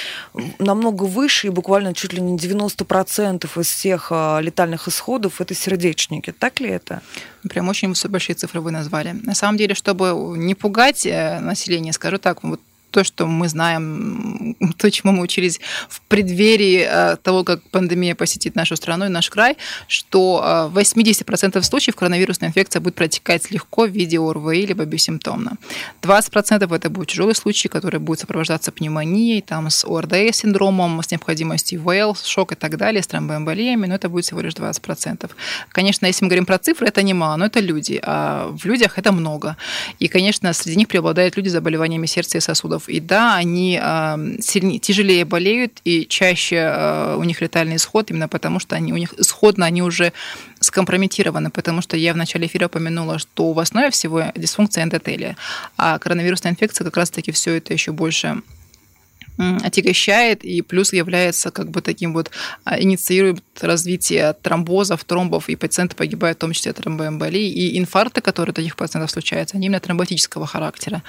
намного 0.60 1.04
выше, 1.04 1.48
и 1.48 1.50
буквально 1.50 1.94
чуть 1.94 2.14
ли 2.14 2.22
не 2.22 2.38
90% 2.38 3.50
из 3.60 3.83
всех 3.84 4.08
а, 4.12 4.40
летальных 4.40 4.88
исходов 4.88 5.42
это 5.42 5.54
сердечники. 5.54 6.32
Так 6.32 6.62
ли 6.62 6.70
это? 6.70 7.02
Прям 7.50 7.68
очень 7.68 7.94
большие 8.10 8.34
цифры 8.34 8.62
вы 8.62 8.72
назвали. 8.72 9.12
На 9.12 9.36
самом 9.36 9.58
деле, 9.58 9.76
чтобы 9.76 10.38
не 10.38 10.56
пугать 10.56 11.06
э, 11.06 11.40
население, 11.42 11.92
скажу 11.92 12.18
так, 12.18 12.44
вот 12.44 12.62
то, 12.94 13.04
что 13.04 13.26
мы 13.26 13.50
знаем, 13.50 14.56
то, 14.78 14.92
чему 14.92 15.14
мы 15.14 15.24
учились 15.24 15.60
в 15.90 16.02
преддверии 16.02 16.88
э, 16.88 17.18
того, 17.18 17.44
как 17.44 17.62
пандемия 17.72 18.16
посетит 18.16 18.56
нашу 18.56 18.76
страну 18.76 19.06
и 19.06 19.10
наш 19.10 19.30
край, 19.30 19.58
что 19.88 20.70
в 20.72 20.78
80% 20.78 21.62
случаев 21.64 21.96
коронавирусная 21.96 22.50
инфекция 22.50 22.80
будет 22.80 22.96
протекать 22.96 23.52
легко 23.52 23.86
в 23.86 23.90
виде 23.90 24.20
ОРВИ 24.20 24.66
либо 24.66 24.86
бессимптомно. 24.86 25.58
20% 26.02 26.76
это 26.76 26.90
будут 26.90 27.10
тяжелые 27.10 27.36
случаи, 27.36 27.68
которые 27.68 28.00
будут 28.00 28.22
сопровождаться 28.22 28.72
пневмонией, 28.72 29.42
там, 29.42 29.70
с 29.70 29.86
ОРДС 29.86 30.38
синдромом, 30.38 31.02
с 31.02 31.12
необходимостью 31.12 31.80
ИВЛ, 31.80 32.16
шок 32.24 32.52
и 32.52 32.56
так 32.56 32.78
далее, 32.78 33.02
с 33.02 33.08
тромбоэмболиями, 33.08 33.88
но 33.88 33.96
это 33.96 34.10
будет 34.10 34.26
всего 34.26 34.42
лишь 34.42 34.54
20%. 34.54 35.30
Конечно, 35.70 36.06
если 36.06 36.26
мы 36.26 36.30
говорим 36.30 36.46
про 36.46 36.58
цифры, 36.58 36.88
это 36.88 37.02
немало, 37.04 37.38
но 37.38 37.46
это 37.46 37.60
люди, 37.60 38.00
а 38.04 38.50
в 38.52 38.66
людях 38.66 38.98
это 38.98 39.12
много. 39.12 39.58
И, 40.00 40.08
конечно, 40.08 40.54
среди 40.54 40.78
них 40.78 40.88
преобладают 40.88 41.38
люди 41.38 41.50
с 41.50 41.52
заболеваниями 41.52 42.06
сердца 42.06 42.38
и 42.38 42.42
сосудов 42.42 42.83
вирусов. 42.84 42.90
И 42.90 43.00
да, 43.00 43.36
они 43.36 43.80
сильнее, 44.42 44.80
тяжелее 44.80 45.26
болеют, 45.26 45.82
и 45.86 46.06
чаще 46.06 46.60
а, 46.60 47.18
у 47.18 47.24
них 47.24 47.42
летальный 47.42 47.76
исход, 47.76 48.12
именно 48.12 48.28
потому 48.28 48.60
что 48.60 48.76
они, 48.76 48.94
у 48.94 48.98
них 48.98 49.14
исходно 49.18 49.66
они 49.66 49.82
уже 49.82 50.14
скомпрометированы, 50.60 51.50
потому 51.50 51.82
что 51.82 51.98
я 51.98 52.14
в 52.14 52.18
начале 52.18 52.46
эфира 52.46 52.68
упомянула, 52.68 53.20
что 53.20 53.54
в 53.54 53.60
основе 53.60 53.90
всего 53.90 54.24
дисфункция 54.36 54.84
эндотелия, 54.84 55.36
а 55.78 56.00
коронавирусная 56.00 56.52
инфекция 56.52 56.86
как 56.86 56.98
раз-таки 56.98 57.32
все 57.32 57.58
это 57.58 57.74
еще 57.74 57.92
больше 57.92 58.42
отягощает 59.64 60.44
и 60.44 60.62
плюс 60.62 60.94
является 60.94 61.50
как 61.50 61.70
бы 61.72 61.82
таким 61.82 62.14
вот 62.14 62.30
а, 62.66 62.80
инициирует 62.80 63.44
развитие 63.62 64.34
тромбозов, 64.42 65.04
тромбов, 65.04 65.50
и 65.50 65.56
пациенты 65.56 65.96
погибают 65.96 66.38
в 66.38 66.42
том 66.42 66.54
числе 66.54 66.72
от 66.72 66.78
тромбоэмболии. 66.78 67.50
И 67.50 67.80
инфаркты, 67.80 68.22
которые 68.22 68.52
у 68.52 68.56
таких 68.56 68.76
пациентов 68.76 69.12
случаются, 69.12 69.58
они 69.58 69.68
именно 69.68 69.80
тромботического 69.80 70.46
характера. 70.46 71.02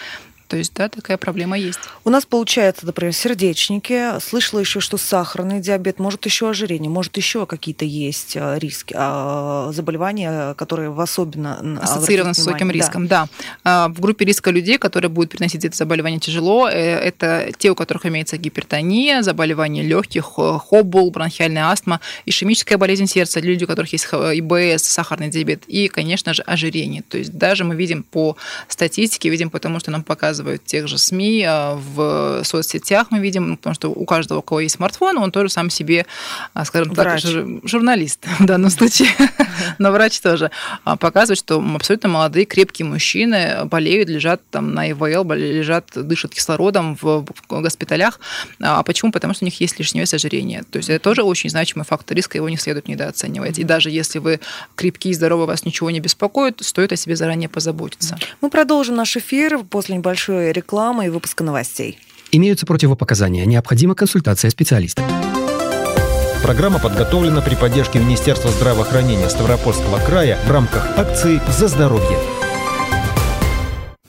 То 0.49 0.57
есть, 0.57 0.75
да, 0.75 0.89
такая 0.89 1.17
проблема 1.17 1.59
есть. 1.59 1.79
У 2.05 2.11
нас 2.11 2.27
получается, 2.27 2.85
например, 2.85 3.13
сердечники. 3.15 4.21
Слышала 4.21 4.61
еще, 4.61 4.81
что 4.81 4.99
сахарный 4.99 5.61
диабет, 5.61 5.99
может 5.99 6.25
еще 6.27 6.51
ожирение, 6.51 6.91
может 6.91 7.17
еще 7.17 7.47
какие-то 7.47 7.85
есть 7.85 8.37
э, 8.37 8.59
риски, 8.59 8.95
а, 8.97 9.71
заболевания, 9.73 10.55
которые 10.55 10.91
в 10.91 11.01
особенно 11.01 11.81
ассоциированы 11.83 12.35
с 12.35 12.39
высоким 12.39 12.71
риском. 12.71 13.07
Да. 13.07 13.29
да. 13.65 13.89
В 13.89 14.01
группе 14.01 14.25
риска 14.25 14.51
людей, 14.51 14.79
которые 14.79 15.11
будут 15.11 15.33
переносить 15.33 15.65
это 15.65 15.77
заболевание 15.77 16.21
тяжело, 16.21 16.69
э, 16.69 16.73
это 16.73 17.51
те, 17.57 17.71
у 17.71 17.75
которых 17.75 18.05
имеется 18.07 18.37
гипертония, 18.37 19.23
заболевания 19.23 19.83
легких, 19.83 20.25
хоббл, 20.25 21.11
бронхиальная 21.11 21.71
астма, 21.71 22.01
ишемическая 22.27 22.77
болезнь 22.77 23.07
сердца, 23.07 23.41
люди, 23.41 23.65
у 23.65 23.67
которых 23.67 23.93
есть 23.93 24.07
ИБС, 24.13 24.83
сахарный 24.83 25.31
диабет 25.31 25.65
и, 25.67 25.89
конечно 25.89 26.35
же, 26.35 26.43
ожирение. 26.43 27.03
То 27.03 27.19
есть 27.19 27.33
даже 27.33 27.65
мы 27.65 27.75
видим 27.77 28.03
по 28.03 28.37
статистике, 28.69 29.31
видим 29.31 29.51
потому, 29.51 29.81
что 29.81 29.91
нам 29.91 30.03
показывают 30.03 30.34
тех 30.65 30.89
же 30.89 30.99
СМИ, 30.99 31.45
а, 31.47 31.75
в 31.75 32.45
соцсетях 32.45 33.09
мы 33.11 33.19
видим, 33.19 33.49
ну, 33.51 33.57
потому 33.57 33.75
что 33.75 33.91
у 33.91 34.05
каждого, 34.05 34.39
у 34.39 34.43
кого 34.43 34.61
есть 34.61 34.77
смартфон, 34.77 35.19
он 35.19 35.33
тоже 35.33 35.49
сам 35.49 35.71
себе, 35.71 36.07
а, 36.53 36.65
скажем 36.65 36.93
врач. 36.93 37.23
так, 37.23 37.47
журналист 37.65 38.25
в 38.39 38.45
данном 38.47 38.71
случае, 38.71 39.09
но 39.79 39.93
врач 39.93 40.21
тоже, 40.21 40.51
а, 40.85 40.97
показывает, 40.97 41.39
что 41.39 41.63
абсолютно 41.75 42.09
молодые, 42.09 42.47
крепкие 42.47 42.87
мужчины 42.87 43.65
болеют, 43.65 44.09
лежат 44.09 44.41
там 44.51 44.75
на 44.75 44.91
ИВЛ, 44.91 45.31
лежат, 45.33 45.91
дышат 45.95 46.35
кислородом 46.35 46.97
в 47.01 47.27
госпиталях. 47.49 48.21
А 48.61 48.83
почему? 48.83 49.13
Потому 49.13 49.35
что 49.35 49.45
у 49.45 49.47
них 49.47 49.61
есть 49.61 49.79
лишний 49.79 50.01
вес 50.01 50.15
ожирение. 50.15 50.63
То 50.71 50.79
есть 50.79 50.91
это 50.91 51.03
тоже 51.03 51.23
очень 51.23 51.51
значимый 51.51 51.85
фактор 51.85 52.17
риска, 52.17 52.39
его 52.39 52.49
не 52.49 52.57
следует 52.57 52.89
недооценивать. 52.89 53.59
И 53.59 53.65
даже 53.65 53.91
если 53.91 54.19
вы 54.19 54.41
крепкие 54.77 55.13
и 55.13 55.15
здоровы, 55.15 55.47
вас 55.47 55.65
ничего 55.65 55.91
не 55.91 56.01
беспокоит, 56.01 56.63
стоит 56.63 56.93
о 56.93 56.97
себе 56.97 57.17
заранее 57.17 57.49
позаботиться. 57.49 58.19
Мы 58.41 58.51
продолжим 58.51 58.97
наш 58.97 59.17
эфир 59.17 59.59
после 59.65 59.97
небольшой 60.29 60.53
рекламы 60.53 61.07
и 61.07 61.09
выпуска 61.09 61.45
новостей. 61.45 61.99
Имеются 62.33 62.67
противопоказания. 62.67 63.45
Необходима 63.45 63.95
консультация 63.95 64.51
специалиста. 64.51 65.03
Программа 66.43 66.79
подготовлена 66.79 67.41
при 67.41 67.55
поддержке 67.55 67.99
Министерства 67.99 68.51
здравоохранения 68.51 69.29
Ставропольского 69.31 69.99
края 69.99 70.39
в 70.47 70.51
рамках 70.51 70.99
акции 70.99 71.41
«За 71.49 71.69
здоровье». 71.69 72.44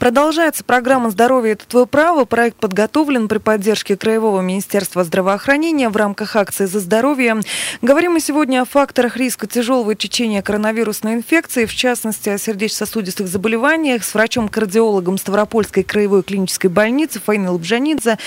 Продолжается 0.06 0.64
программа 0.64 1.10
«Здоровье– 1.10 1.54
это 1.54 1.68
твое 1.68 1.88
право». 1.88 2.26
Проект 2.26 2.58
подготовлен 2.58 3.28
при 3.28 3.40
поддержке 3.40 3.98
Краевого 3.98 4.40
министерства 4.40 5.04
здравоохранения 5.04 5.90
в 5.90 5.98
рамках 5.98 6.36
акции 6.36 6.66
«За 6.66 6.80
здоровье». 6.80 7.38
Говорим 7.82 8.12
мы 8.12 8.20
сегодня 8.20 8.62
о 8.62 8.66
факторах 8.66 9.18
риска 9.18 9.48
тяжелого 9.48 9.96
течения 9.96 10.44
коронавирусной 10.44 11.16
инфекции, 11.16 11.66
в 11.66 11.74
частности, 11.74 12.30
о 12.30 12.38
сердечно-сосудистых 12.38 13.28
заболеваниях 13.28 14.04
с 14.04 14.14
врачом-кардиологом 14.14 15.18
Ставропольской 15.18 15.82
краевой 15.82 16.22
клинической 16.22 16.70
больницы 16.70 17.20
Фаиной 17.20 17.50
Лобжанидзе. 17.50 18.20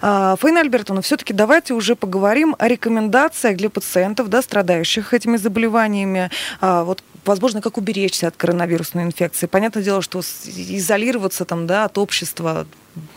А, 0.00 0.36
Фаина 0.36 0.60
Альбертовна, 0.60 1.02
все-таки 1.02 1.34
давайте 1.34 1.74
уже 1.74 1.96
поговорим 1.96 2.56
о 2.58 2.66
рекомендациях 2.66 3.58
для 3.58 3.68
пациентов, 3.68 4.30
да, 4.30 4.40
страдающих 4.40 5.12
этими 5.12 5.36
заболеваниями. 5.36 6.30
А, 6.62 6.84
вот 6.84 7.02
возможно, 7.26 7.60
как 7.60 7.76
уберечься 7.78 8.28
от 8.28 8.36
коронавирусной 8.36 9.04
инфекции. 9.04 9.46
Понятное 9.46 9.82
дело, 9.82 10.02
что 10.02 10.20
изолироваться 10.20 11.44
там, 11.44 11.66
да, 11.66 11.84
от 11.84 11.98
общества 11.98 12.66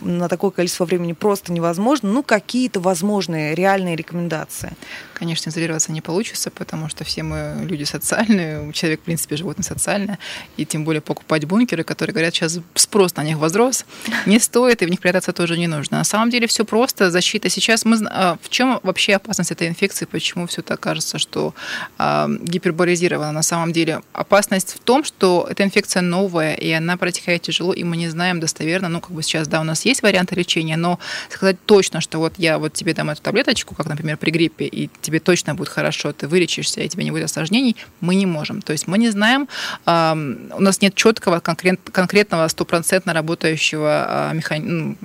на 0.02 0.28
такое 0.28 0.52
количество 0.52 0.86
времени 0.86 1.13
просто 1.13 1.52
невозможно. 1.52 2.10
Ну, 2.10 2.24
какие-то 2.24 2.80
возможные 2.80 3.56
реальные 3.56 3.96
рекомендации. 3.96 4.74
Конечно, 5.13 5.50
изолироваться 5.50 5.92
не 5.92 6.02
получится, 6.02 6.50
потому 6.50 6.89
что 6.89 7.04
все 7.04 7.24
мы 7.24 7.65
люди 7.65 7.84
социальные, 7.84 8.72
человек, 8.74 9.02
в 9.02 9.04
принципе, 9.04 9.36
животное 9.36 9.63
социальное, 9.63 10.20
и 10.58 10.65
тем 10.65 10.86
более 10.86 11.02
покупать 11.02 11.46
бункеры, 11.46 11.84
которые 11.84 12.13
говорят, 12.13 12.34
сейчас 12.34 12.60
спрос 12.76 13.15
на 13.15 13.24
них 13.24 13.38
возрос, 13.38 13.86
не 14.26 14.39
стоит, 14.39 14.82
и 14.82 14.86
в 14.86 14.89
них 14.89 15.00
прятаться 15.00 15.34
тоже 15.34 15.58
не 15.58 15.68
нужно. 15.68 15.98
На 15.98 16.04
самом 16.04 16.30
деле 16.30 16.48
все 16.48 16.65
просто, 16.65 17.12
защита. 17.12 17.50
Сейчас 17.50 17.86
мы... 17.86 17.98
А, 18.10 18.38
в 18.42 18.50
чем 18.50 18.80
вообще 18.84 19.15
опасность 19.15 19.52
этой 19.52 19.68
инфекции, 19.68 20.06
почему 20.06 20.48
все 20.48 20.62
так 20.62 20.80
кажется, 20.80 21.20
что 21.20 21.54
а, 21.98 22.30
гиперболизировано? 22.30 23.32
На 23.32 23.44
самом 23.44 23.74
деле 23.74 24.02
опасность 24.13 24.74
в 24.74 24.80
том, 24.80 25.04
что 25.04 25.48
эта 25.50 25.63
инфекция 25.63 26.02
новая, 26.02 26.54
и 26.54 26.72
она 26.72 26.98
протекает 26.98 27.42
тяжело, 27.42 27.74
и 27.74 27.84
мы 27.84 27.98
не 27.98 28.10
знаем 28.10 28.39
достоверно, 28.39 28.89
ну, 28.89 29.02
как 29.02 29.12
бы 29.12 29.24
сейчас, 29.24 29.48
да, 29.48 29.62
у 29.62 29.63
нас 29.70 29.86
есть 29.86 30.04
варианты 30.04 30.36
лечения, 30.36 30.78
но 30.78 31.00
сказать 31.30 31.58
точно, 31.66 32.02
что 32.02 32.20
вот 32.20 32.34
я 32.38 32.58
вот 32.58 32.74
тебе 32.74 32.94
дам 32.94 33.10
эту 33.10 33.22
таблеточку, 33.22 33.76
как, 33.76 33.88
например, 33.88 34.18
при 34.18 34.32
гриппе, 34.32 34.66
и 34.66 34.90
тебе 35.02 35.20
точно 35.20 35.56
будет 35.56 35.70
хорошо, 35.70 36.12
ты 36.12 36.28
вылечишься, 36.28 36.82
и 36.82 36.90
тебе 36.90 37.04
не 37.04 37.12
будет 37.12 37.26
осложнений, 37.26 37.76
мы 38.02 38.16
не 38.16 38.26
можем. 38.26 38.62
То 38.62 38.74
есть 38.74 38.88
мы 38.88 38.98
не 38.98 39.10
знаем, 39.10 39.48
у 39.86 40.62
нас 40.62 40.82
нет 40.82 40.96
четкого, 40.96 41.40
конкретного, 41.40 42.48
стопроцентно 42.48 43.14
работающего 43.14 44.06
а, 44.08 44.34
механи... 44.34 44.98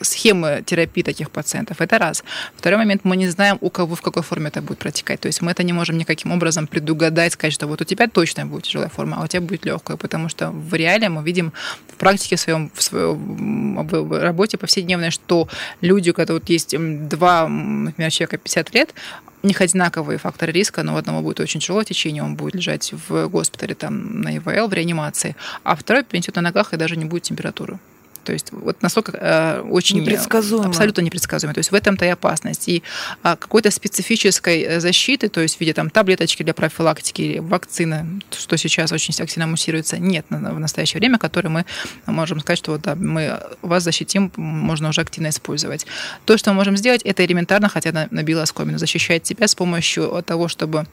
схемы 0.00 0.62
терапии 0.64 1.02
таких 1.02 1.30
пациентов. 1.30 1.80
Это 1.80 1.98
раз. 1.98 2.24
Второй 2.56 2.78
момент, 2.78 3.04
мы 3.04 3.16
не 3.16 3.28
знаем, 3.28 3.58
у 3.60 3.70
кого, 3.70 3.94
в 3.94 4.02
какой 4.02 4.22
форме 4.22 4.48
это 4.48 4.62
будет 4.62 4.78
протекать. 4.78 5.20
То 5.20 5.26
есть 5.26 5.42
мы 5.42 5.50
это 5.50 5.62
не 5.62 5.72
можем 5.72 5.98
никаким 5.98 6.32
образом 6.32 6.66
предугадать, 6.66 7.32
сказать, 7.32 7.54
что 7.54 7.66
вот 7.66 7.80
у 7.80 7.84
тебя 7.84 8.08
точно 8.08 8.46
будет 8.46 8.64
тяжелая 8.64 8.88
форма, 8.88 9.18
а 9.20 9.24
у 9.24 9.26
тебя 9.26 9.40
будет 9.40 9.64
легкая, 9.64 9.96
потому 9.96 10.28
что 10.28 10.50
в 10.50 10.74
реале 10.74 11.08
мы 11.08 11.22
видим 11.22 11.52
в 11.88 11.94
практике 11.96 12.36
в 12.36 12.40
своем, 12.40 12.70
в 12.74 12.82
своем 12.82 13.78
работе 14.20 14.58
повседневной, 14.58 15.10
что 15.10 15.48
люди, 15.80 16.10
у 16.10 16.14
которых 16.14 16.48
есть 16.48 16.74
два, 17.08 17.48
например, 17.48 18.10
человека 18.10 18.38
50 18.38 18.74
лет, 18.74 18.94
у 19.42 19.46
них 19.46 19.60
одинаковые 19.60 20.18
факторы 20.18 20.52
риска, 20.52 20.82
но 20.82 20.94
у 20.94 20.96
одного 20.96 21.20
будет 21.20 21.40
очень 21.40 21.60
тяжелое 21.60 21.84
течение, 21.84 22.22
он 22.22 22.36
будет 22.36 22.54
лежать 22.54 22.92
в 23.08 23.28
госпитале 23.28 23.74
там, 23.74 24.20
на 24.20 24.36
ИВЛ, 24.36 24.68
в 24.68 24.72
реанимации, 24.72 25.36
а 25.64 25.74
второй 25.74 26.04
принесет 26.04 26.36
на 26.36 26.42
ногах 26.42 26.72
и 26.72 26.76
даже 26.76 26.96
не 26.96 27.04
будет 27.04 27.24
температуры. 27.24 27.78
То 28.24 28.32
есть 28.32 28.52
вот 28.52 28.82
настолько 28.82 29.12
э, 29.12 29.60
очень 29.60 30.00
непредсказуемо. 30.00 30.68
абсолютно 30.68 31.00
непредсказуемо. 31.00 31.54
То 31.54 31.58
есть 31.58 31.72
в 31.72 31.74
этом-то 31.74 32.04
и 32.04 32.08
опасность. 32.08 32.68
И 32.68 32.82
а, 33.22 33.36
какой-то 33.36 33.70
специфической 33.70 34.62
э, 34.62 34.80
защиты, 34.80 35.28
то 35.28 35.40
есть 35.40 35.56
в 35.56 35.60
виде 35.60 35.74
там 35.74 35.90
таблеточки 35.90 36.42
для 36.42 36.54
профилактики 36.54 37.22
или 37.22 37.38
вакцины, 37.38 38.20
что 38.30 38.56
сейчас 38.56 38.92
очень 38.92 39.14
активно 39.22 39.46
муссируется, 39.46 39.98
нет 39.98 40.26
в 40.28 40.58
настоящее 40.58 41.00
время, 41.00 41.18
которые 41.18 41.50
мы 41.50 41.64
можем 42.06 42.40
сказать, 42.40 42.58
что 42.58 42.72
вот, 42.72 42.82
да, 42.82 42.94
мы 42.94 43.40
вас 43.62 43.82
защитим, 43.82 44.32
можно 44.36 44.88
уже 44.88 45.00
активно 45.00 45.28
использовать. 45.28 45.86
То, 46.24 46.36
что 46.36 46.50
мы 46.50 46.56
можем 46.56 46.76
сделать, 46.76 47.02
это 47.02 47.24
элементарно, 47.24 47.68
хотя 47.68 47.92
на, 47.92 48.08
на 48.10 48.22
белоскомину, 48.22 48.78
защищать 48.78 49.26
себя 49.26 49.48
с 49.48 49.54
помощью 49.54 50.22
того, 50.26 50.48
чтобы 50.48 50.86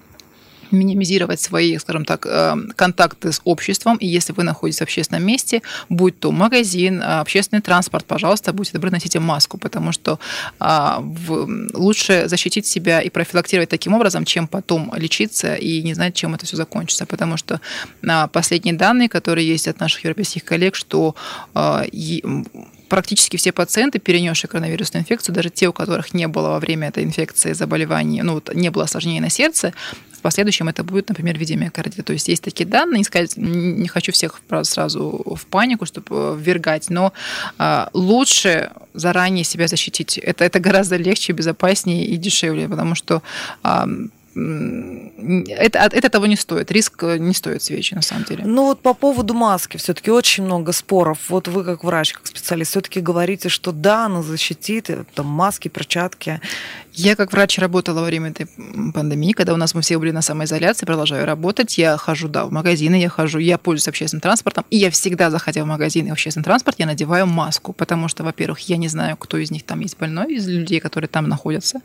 минимизировать 0.71 1.39
свои, 1.39 1.77
скажем 1.77 2.05
так, 2.05 2.25
э, 2.25 2.55
контакты 2.75 3.31
с 3.31 3.41
обществом. 3.43 3.97
И 3.97 4.07
если 4.07 4.33
вы 4.33 4.43
находитесь 4.43 4.79
в 4.79 4.83
общественном 4.83 5.23
месте, 5.23 5.61
будь 5.89 6.19
то 6.19 6.31
магазин, 6.31 7.01
э, 7.01 7.19
общественный 7.19 7.61
транспорт, 7.61 8.05
пожалуйста, 8.05 8.53
будьте 8.53 8.73
добры, 8.73 8.91
носите 8.91 9.19
маску, 9.19 9.57
потому 9.57 9.91
что 9.91 10.19
а, 10.59 11.03
лучше 11.73 12.27
защитить 12.27 12.65
себя 12.65 13.01
и 13.01 13.09
профилактировать 13.09 13.69
таким 13.69 13.93
образом, 13.93 14.25
чем 14.25 14.47
потом 14.47 14.93
лечиться 14.95 15.55
и 15.55 15.81
не 15.83 15.93
знать, 15.93 16.15
чем 16.15 16.35
это 16.35 16.45
все 16.45 16.57
закончится. 16.57 17.05
Потому 17.05 17.37
что 17.37 17.61
а, 18.07 18.27
последние 18.27 18.75
данные, 18.75 19.09
которые 19.09 19.47
есть 19.47 19.67
от 19.67 19.79
наших 19.79 20.03
европейских 20.03 20.43
коллег, 20.43 20.75
что 20.75 21.15
а, 21.53 21.83
практически 22.89 23.37
все 23.37 23.51
пациенты, 23.51 23.99
перенесшие 23.99 24.49
коронавирусную 24.49 25.03
инфекцию, 25.03 25.35
даже 25.35 25.49
те, 25.49 25.67
у 25.67 25.73
которых 25.73 26.13
не 26.13 26.27
было 26.27 26.49
во 26.49 26.59
время 26.59 26.89
этой 26.89 27.03
инфекции 27.03 27.53
заболеваний, 27.53 28.21
ну, 28.21 28.33
вот, 28.33 28.53
не 28.53 28.69
было 28.69 28.83
осложнений 28.83 29.21
на 29.21 29.29
сердце, 29.29 29.73
в 30.19 30.21
последующем 30.21 30.67
это 30.67 30.83
будет, 30.83 31.07
например, 31.07 31.37
миокардита. 31.39 32.03
То 32.03 32.11
есть 32.11 32.27
есть 32.27 32.43
такие 32.43 32.65
данные, 32.65 32.97
не, 32.97 33.03
сказать, 33.05 33.37
не 33.37 33.87
хочу 33.87 34.11
всех 34.11 34.41
сразу 34.63 35.23
в 35.25 35.45
панику, 35.45 35.85
чтобы 35.85 36.37
ввергать, 36.37 36.89
но 36.89 37.13
а, 37.57 37.89
лучше 37.93 38.71
заранее 38.93 39.45
себя 39.45 39.67
защитить. 39.67 40.17
Это, 40.17 40.43
это 40.43 40.59
гораздо 40.59 40.97
легче, 40.97 41.31
безопаснее 41.31 42.05
и 42.05 42.17
дешевле, 42.17 42.67
потому 42.67 42.95
что 42.95 43.21
это, 45.47 45.89
это 45.91 46.09
того 46.09 46.25
не 46.25 46.35
стоит. 46.35 46.71
Риск 46.71 47.03
э, 47.03 47.17
не 47.17 47.33
стоит 47.33 47.63
свечи, 47.63 47.93
на 47.93 48.01
самом 48.01 48.23
деле. 48.25 48.43
Ну 48.45 48.65
вот 48.65 48.81
по 48.81 48.93
поводу 48.93 49.33
маски 49.33 49.77
все-таки 49.77 50.11
очень 50.11 50.43
много 50.43 50.71
споров. 50.71 51.17
Вот 51.29 51.47
вы 51.47 51.63
как 51.63 51.83
врач, 51.83 52.13
как 52.13 52.27
специалист, 52.27 52.71
все-таки 52.71 53.01
говорите, 53.01 53.49
что 53.49 53.71
да, 53.71 54.05
она 54.05 54.21
защитит, 54.21 54.89
э, 54.89 55.03
там 55.13 55.27
маски, 55.27 55.67
перчатки. 55.67 56.41
Я 57.01 57.15
как 57.15 57.31
врач 57.31 57.57
работала 57.59 58.01
во 58.01 58.05
время 58.05 58.31
этой 58.31 58.45
пандемии, 58.93 59.31
когда 59.31 59.53
у 59.53 59.57
нас 59.57 59.73
мы 59.73 59.81
все 59.81 59.97
были 59.97 60.11
на 60.11 60.21
самоизоляции, 60.21 60.85
продолжаю 60.85 61.25
работать. 61.25 61.77
Я 61.77 61.95
хожу, 61.95 62.27
да, 62.27 62.43
в 62.45 62.51
магазины, 62.51 62.95
я 62.95 63.07
хожу, 63.07 63.39
я 63.39 63.57
пользуюсь 63.57 63.87
общественным 63.87 64.19
транспортом, 64.19 64.65
и 64.69 64.75
я 64.75 64.91
всегда, 64.91 65.31
заходя 65.31 65.63
в 65.63 65.65
магазин 65.65 66.07
и 66.07 66.09
общественный 66.09 66.43
транспорт, 66.43 66.77
я 66.77 66.85
надеваю 66.85 67.25
маску, 67.25 67.71
потому 67.71 68.09
что, 68.09 68.25
во-первых, 68.25 68.59
я 68.67 68.75
не 68.75 68.89
знаю, 68.89 69.15
кто 69.15 69.37
из 69.37 69.49
них 69.49 69.63
там 69.63 69.79
есть 69.79 69.97
больной, 69.97 70.35
из 70.35 70.45
людей, 70.49 70.81
которые 70.81 71.07
там 71.07 71.29
находятся, 71.29 71.79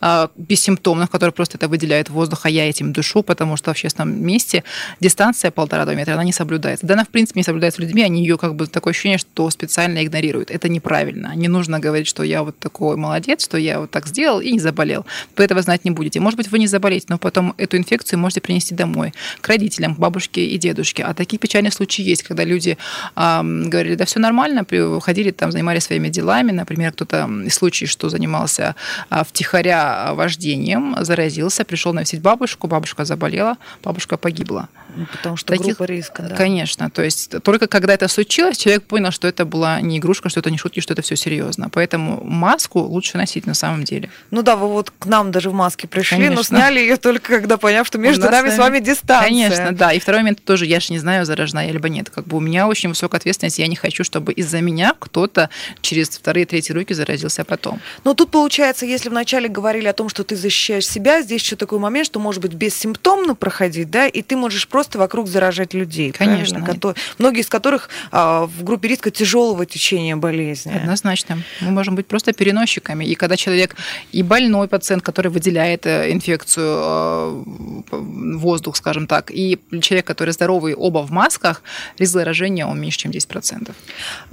а, 0.00 0.30
бессимптомных, 0.36 1.10
которые 1.10 1.32
просто 1.32 1.58
это 1.58 1.66
выделяют 1.66 2.08
воздух, 2.08 2.46
а 2.46 2.48
я 2.48 2.68
этим 2.68 2.92
душу, 2.92 3.24
потому 3.24 3.56
что 3.56 3.70
в 3.70 3.72
общественном 3.72 4.24
месте 4.24 4.62
дистанция 5.00 5.50
полтора-два 5.50 5.94
метра, 5.94 6.12
она 6.12 6.22
не 6.22 6.32
соблюдается. 6.32 6.86
Да, 6.86 6.94
она, 6.94 7.04
в 7.04 7.08
принципе, 7.08 7.40
не 7.40 7.44
соблюдается 7.44 7.82
людьми, 7.82 8.04
они 8.04 8.20
ее 8.20 8.38
как 8.38 8.54
бы 8.54 8.68
такое 8.68 8.92
ощущение, 8.92 9.18
что 9.18 9.50
специально 9.50 10.04
игнорируют. 10.04 10.52
Это 10.52 10.68
неправильно. 10.68 11.32
Не 11.34 11.48
нужно 11.48 11.80
говорить, 11.80 12.06
что 12.06 12.22
я 12.22 12.44
вот 12.44 12.56
такой 12.60 12.96
молодец, 12.96 13.42
что 13.42 13.58
я 13.58 13.80
вот 13.80 13.90
так 13.90 14.06
сделал, 14.06 14.40
и 14.40 14.59
заболел, 14.60 15.06
вы 15.36 15.44
этого 15.44 15.62
знать 15.62 15.84
не 15.84 15.90
будете. 15.90 16.20
Может 16.20 16.36
быть, 16.36 16.50
вы 16.50 16.58
не 16.58 16.66
заболеете, 16.66 17.06
но 17.08 17.18
потом 17.18 17.54
эту 17.56 17.76
инфекцию 17.76 18.18
можете 18.18 18.40
принести 18.40 18.74
домой, 18.74 19.12
к 19.40 19.48
родителям, 19.48 19.94
к 19.94 19.98
бабушке 19.98 20.44
и 20.46 20.58
дедушке. 20.58 21.02
А 21.02 21.14
такие 21.14 21.38
печальные 21.38 21.72
случаи 21.72 22.02
есть, 22.02 22.22
когда 22.22 22.44
люди 22.44 22.76
э, 23.16 23.42
говорили, 23.42 23.94
да, 23.94 24.04
все 24.04 24.20
нормально, 24.20 24.66
ходили 25.00 25.30
там, 25.30 25.52
занимались 25.52 25.84
своими 25.84 26.08
делами. 26.08 26.52
Например, 26.52 26.92
кто-то 26.92 27.28
из 27.44 27.54
случаев, 27.54 27.90
что 27.90 28.08
занимался 28.08 28.74
э, 29.10 29.22
втихаря 29.26 30.14
вождением, 30.14 30.96
заразился, 31.00 31.64
пришел 31.64 31.92
навестить 31.92 32.20
бабушку, 32.20 32.66
бабушка 32.66 33.04
заболела, 33.04 33.56
бабушка 33.82 34.16
погибла. 34.16 34.68
Ну, 34.96 35.06
потому 35.06 35.36
что 35.36 35.48
Таких, 35.48 35.76
группа 35.76 35.84
риска, 35.84 36.22
да. 36.22 36.34
Конечно. 36.36 36.90
То 36.90 37.02
есть 37.02 37.42
только 37.42 37.66
когда 37.66 37.94
это 37.94 38.08
случилось, 38.08 38.56
человек 38.56 38.84
понял, 38.84 39.10
что 39.10 39.28
это 39.28 39.44
была 39.44 39.80
не 39.80 39.98
игрушка, 39.98 40.28
что 40.28 40.40
это 40.40 40.50
не 40.50 40.58
шутки, 40.58 40.80
что 40.80 40.92
это 40.94 41.02
все 41.02 41.16
серьезно. 41.16 41.68
Поэтому 41.70 42.22
маску 42.24 42.80
лучше 42.80 43.16
носить 43.16 43.46
на 43.46 43.54
самом 43.54 43.84
деле. 43.84 44.10
Ну 44.30 44.39
да, 44.42 44.56
вы 44.56 44.68
вот 44.68 44.90
к 44.90 45.06
нам 45.06 45.30
даже 45.30 45.50
в 45.50 45.54
маске 45.54 45.88
пришли, 45.88 46.16
Конечно. 46.16 46.36
но 46.36 46.42
сняли 46.42 46.80
ее 46.80 46.96
только 46.96 47.40
когда 47.40 47.56
поняв, 47.56 47.86
что 47.86 47.98
между 47.98 48.30
нами 48.30 48.50
с 48.50 48.58
вами 48.58 48.80
дистанция. 48.80 49.28
Конечно, 49.28 49.72
да. 49.72 49.92
И 49.92 50.00
второй 50.00 50.20
момент 50.20 50.44
тоже, 50.44 50.66
я 50.66 50.80
же 50.80 50.92
не 50.92 50.98
знаю, 50.98 51.24
заражена 51.24 51.66
я 51.66 51.72
либо 51.72 51.88
нет. 51.88 52.10
Как 52.10 52.26
бы 52.26 52.36
у 52.36 52.40
меня 52.40 52.66
очень 52.66 52.88
высокая 52.88 53.18
ответственность, 53.18 53.58
я 53.58 53.66
не 53.66 53.76
хочу, 53.76 54.04
чтобы 54.04 54.32
из-за 54.32 54.60
меня 54.60 54.94
кто-то 54.98 55.50
через 55.80 56.10
вторые, 56.10 56.46
третьи 56.46 56.72
руки 56.72 56.94
заразился 56.94 57.44
потом. 57.44 57.80
Но 58.04 58.14
тут 58.14 58.30
получается, 58.30 58.86
если 58.86 59.08
вначале 59.08 59.48
говорили 59.48 59.86
о 59.86 59.92
том, 59.92 60.08
что 60.08 60.24
ты 60.24 60.36
защищаешь 60.36 60.88
себя, 60.88 61.22
здесь 61.22 61.42
еще 61.42 61.56
такой 61.56 61.78
момент, 61.78 62.06
что 62.06 62.20
может 62.20 62.40
быть 62.40 62.54
бессимптомно 62.54 63.34
проходить, 63.34 63.90
да, 63.90 64.06
и 64.06 64.22
ты 64.22 64.36
можешь 64.36 64.68
просто 64.68 64.98
вокруг 64.98 65.28
заражать 65.28 65.74
людей. 65.74 66.12
Конечно. 66.12 66.62
Которые, 66.64 66.96
многие 67.18 67.40
из 67.40 67.48
которых 67.48 67.88
а, 68.12 68.46
в 68.46 68.64
группе 68.64 68.88
риска 68.88 69.10
тяжелого 69.10 69.66
течения 69.66 70.16
болезни. 70.16 70.72
Однозначно. 70.72 71.42
Мы 71.60 71.70
можем 71.70 71.94
быть 71.94 72.06
просто 72.06 72.32
переносчиками. 72.32 73.04
И 73.04 73.14
когда 73.14 73.36
человек 73.36 73.76
и 74.12 74.22
больной 74.30 74.68
пациент, 74.68 75.02
который 75.02 75.28
выделяет 75.28 75.86
э, 75.86 76.12
инфекцию, 76.12 77.44
э, 77.92 77.96
воздух, 78.38 78.76
скажем 78.76 79.06
так, 79.06 79.30
и 79.30 79.58
человек, 79.82 80.06
который 80.06 80.30
здоровый, 80.32 80.74
оба 80.74 81.00
в 81.00 81.10
масках, 81.10 81.62
риск 81.98 82.12
заражения 82.12 82.66
он 82.66 82.80
меньше, 82.80 82.98
чем 82.98 83.10
10%. 83.10 83.72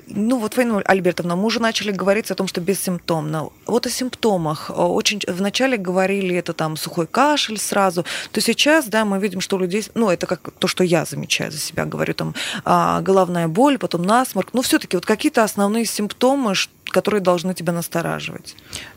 Ну 0.08 0.38
вот, 0.38 0.54
Фаина 0.54 0.82
Альбертовна, 0.86 1.36
мы 1.36 1.46
уже 1.46 1.60
начали 1.60 1.92
говорить 1.92 2.32
о 2.32 2.36
том, 2.36 2.48
что 2.48 2.62
бессимптомно. 2.62 3.50
Вот 3.66 3.88
о 3.88 3.90
симптомах. 3.90 4.72
Очень 4.76 5.22
вначале 5.28 5.78
говорили, 5.78 6.36
это 6.36 6.54
там 6.54 6.78
сухой 6.78 7.08
кашель 7.08 7.58
сразу, 7.58 8.06
то 8.32 8.42
сейчас, 8.42 8.86
да, 8.86 9.04
мы 9.04 9.20
видим, 9.20 9.42
что 9.42 9.56
у 9.56 9.60
людей, 9.60 9.84
ну 9.96 10.10
это 10.10 10.28
как 10.28 10.52
то, 10.60 10.68
что 10.68 10.84
я 10.84 11.06
замечаю 11.06 11.52
за 11.52 11.58
себя, 11.58 11.86
говорю, 11.86 12.14
там 12.14 12.36
а, 12.66 13.02
головная 13.02 13.48
боль, 13.48 13.78
потом 13.78 14.04
насморк, 14.04 14.54
ну 14.54 14.62
все-таки 14.62 14.98
вот 14.98 15.06
какие-то 15.06 15.44
основные 15.44 15.86
симптомы, 15.86 16.54
которые 16.92 17.22
должны 17.22 17.54
тебя 17.54 17.74
настораживать? 17.74 18.56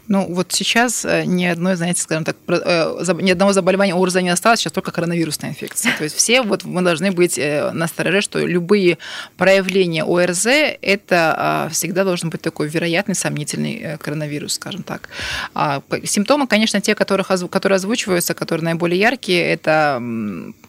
Ну, 0.08 0.26
вот 0.34 0.52
сейчас 0.52 1.04
э, 1.04 1.24
ни 1.24 1.44
одной, 1.44 1.76
знаете, 1.76 2.02
скажем 2.02 2.24
так, 2.24 2.36
э, 2.48 3.04
ни 3.20 3.30
одного 3.30 3.52
заболевания 3.52 3.94
ОРЗ 3.94 4.16
не 4.16 4.30
осталось, 4.30 4.60
сейчас 4.60 4.72
только 4.72 4.90
коронавирусная 4.90 5.50
инфекция. 5.50 5.96
То 5.96 6.04
есть 6.04 6.16
все 6.16 6.42
вот 6.42 6.64
мы 6.64 6.82
должны 6.82 7.12
быть 7.12 7.38
э, 7.38 7.70
настороже, 7.72 8.20
что 8.20 8.38
любые 8.40 8.98
проявления 9.36 10.04
ОРЗ– 10.04 10.46
это 10.82 11.34
а, 11.36 11.68
всегда 11.70 12.04
должен 12.04 12.30
быть 12.30 12.40
такой 12.40 12.68
вероятный, 12.68 13.14
сомнительный 13.14 13.98
коронавирус, 13.98 14.54
скажем 14.54 14.82
так. 14.82 15.08
А 15.54 15.82
симптомы, 16.04 16.46
конечно, 16.46 16.80
те, 16.80 16.94
которых, 16.94 17.28
которые 17.50 17.76
озвучиваются, 17.76 18.34
которые 18.34 18.64
наиболее 18.64 19.00
яркие, 19.00 19.44
это 19.44 20.02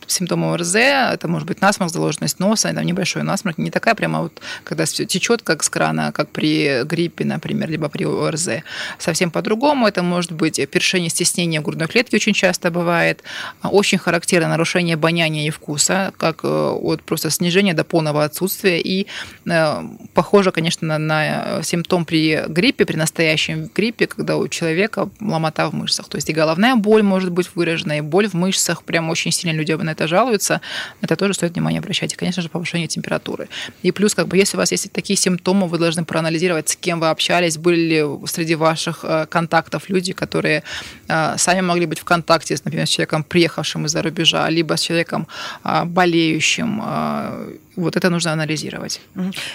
симптомы 0.07 0.53
ОРЗ, 0.53 0.75
это 0.75 1.27
может 1.27 1.47
быть 1.47 1.61
насморк, 1.61 1.91
заложенность 1.91 2.39
носа, 2.39 2.73
там 2.73 2.85
небольшой 2.85 3.23
насморк, 3.23 3.57
не 3.57 3.71
такая 3.71 3.95
прямо 3.95 4.21
вот, 4.21 4.41
когда 4.63 4.85
все 4.85 5.05
течет, 5.05 5.41
как 5.41 5.63
с 5.63 5.69
крана, 5.69 6.11
как 6.11 6.29
при 6.29 6.83
гриппе, 6.83 7.25
например, 7.25 7.69
либо 7.69 7.89
при 7.89 8.05
ОРЗ. 8.05 8.49
Совсем 8.99 9.20
по-другому. 9.29 9.87
Это 9.87 10.01
может 10.01 10.31
быть 10.31 10.59
першение, 10.69 11.09
стеснение 11.09 11.61
грудной 11.61 11.87
клетки 11.87 12.15
очень 12.15 12.33
часто 12.33 12.71
бывает. 12.71 13.23
Очень 13.63 13.97
характерно 13.97 14.49
нарушение 14.49 14.95
обоняния 14.95 15.47
и 15.47 15.49
вкуса, 15.49 16.13
как 16.17 16.39
э, 16.43 16.47
от 16.47 17.03
просто 17.03 17.29
снижения 17.29 17.73
до 17.73 17.83
полного 17.83 18.23
отсутствия. 18.23 18.79
И 18.79 19.07
э, 19.45 19.83
похоже, 20.13 20.51
конечно, 20.51 20.87
на, 20.87 20.97
на 20.97 21.63
симптом 21.63 22.05
при 22.05 22.43
гриппе, 22.47 22.85
при 22.85 22.95
настоящем 22.95 23.69
гриппе, 23.75 24.07
когда 24.07 24.37
у 24.37 24.47
человека 24.47 25.09
ломота 25.19 25.69
в 25.69 25.73
мышцах. 25.73 26.07
То 26.09 26.17
есть 26.17 26.29
и 26.29 26.33
головная 26.33 26.75
боль 26.75 27.03
может 27.03 27.31
быть 27.31 27.49
выражена, 27.53 27.97
и 27.97 28.01
боль 28.01 28.27
в 28.27 28.33
мышцах. 28.33 28.83
Прям 28.83 29.09
очень 29.09 29.31
сильно 29.31 29.55
люди 29.55 29.71
на 29.71 29.91
это 29.91 30.07
жалуются. 30.07 30.61
Это 31.01 31.15
тоже 31.15 31.33
стоит 31.33 31.53
внимание 31.53 31.79
обращать. 31.79 32.13
И, 32.13 32.15
конечно 32.15 32.41
же, 32.41 32.49
повышение 32.49 32.87
температуры. 32.87 33.47
И 33.83 33.91
плюс, 33.91 34.13
как 34.13 34.27
бы, 34.27 34.37
если 34.37 34.57
у 34.57 34.59
вас 34.59 34.71
есть 34.71 34.91
такие 34.91 35.17
симптомы, 35.17 35.67
вы 35.67 35.77
должны 35.77 36.05
проанализировать, 36.05 36.69
с 36.69 36.75
кем 36.75 36.99
вы 36.99 37.09
общались, 37.09 37.57
были 37.57 37.79
ли 37.81 38.27
среди 38.27 38.55
ваших 38.55 39.03
э, 39.03 39.07
контактов 39.29 39.89
люди, 39.89 40.13
которые 40.13 40.63
э, 41.07 41.37
сами 41.37 41.61
могли 41.61 41.85
быть 41.85 41.99
в 41.99 42.03
контакте, 42.03 42.55
например, 42.65 42.85
с 42.85 42.89
человеком, 42.89 43.23
приехавшим 43.23 43.85
из-за 43.85 44.01
рубежа, 44.01 44.49
либо 44.49 44.75
с 44.75 44.81
человеком 44.81 45.27
э, 45.63 45.85
болеющим. 45.85 46.81
Вот 47.77 47.95
это 47.95 48.09
нужно 48.09 48.33
анализировать. 48.33 49.01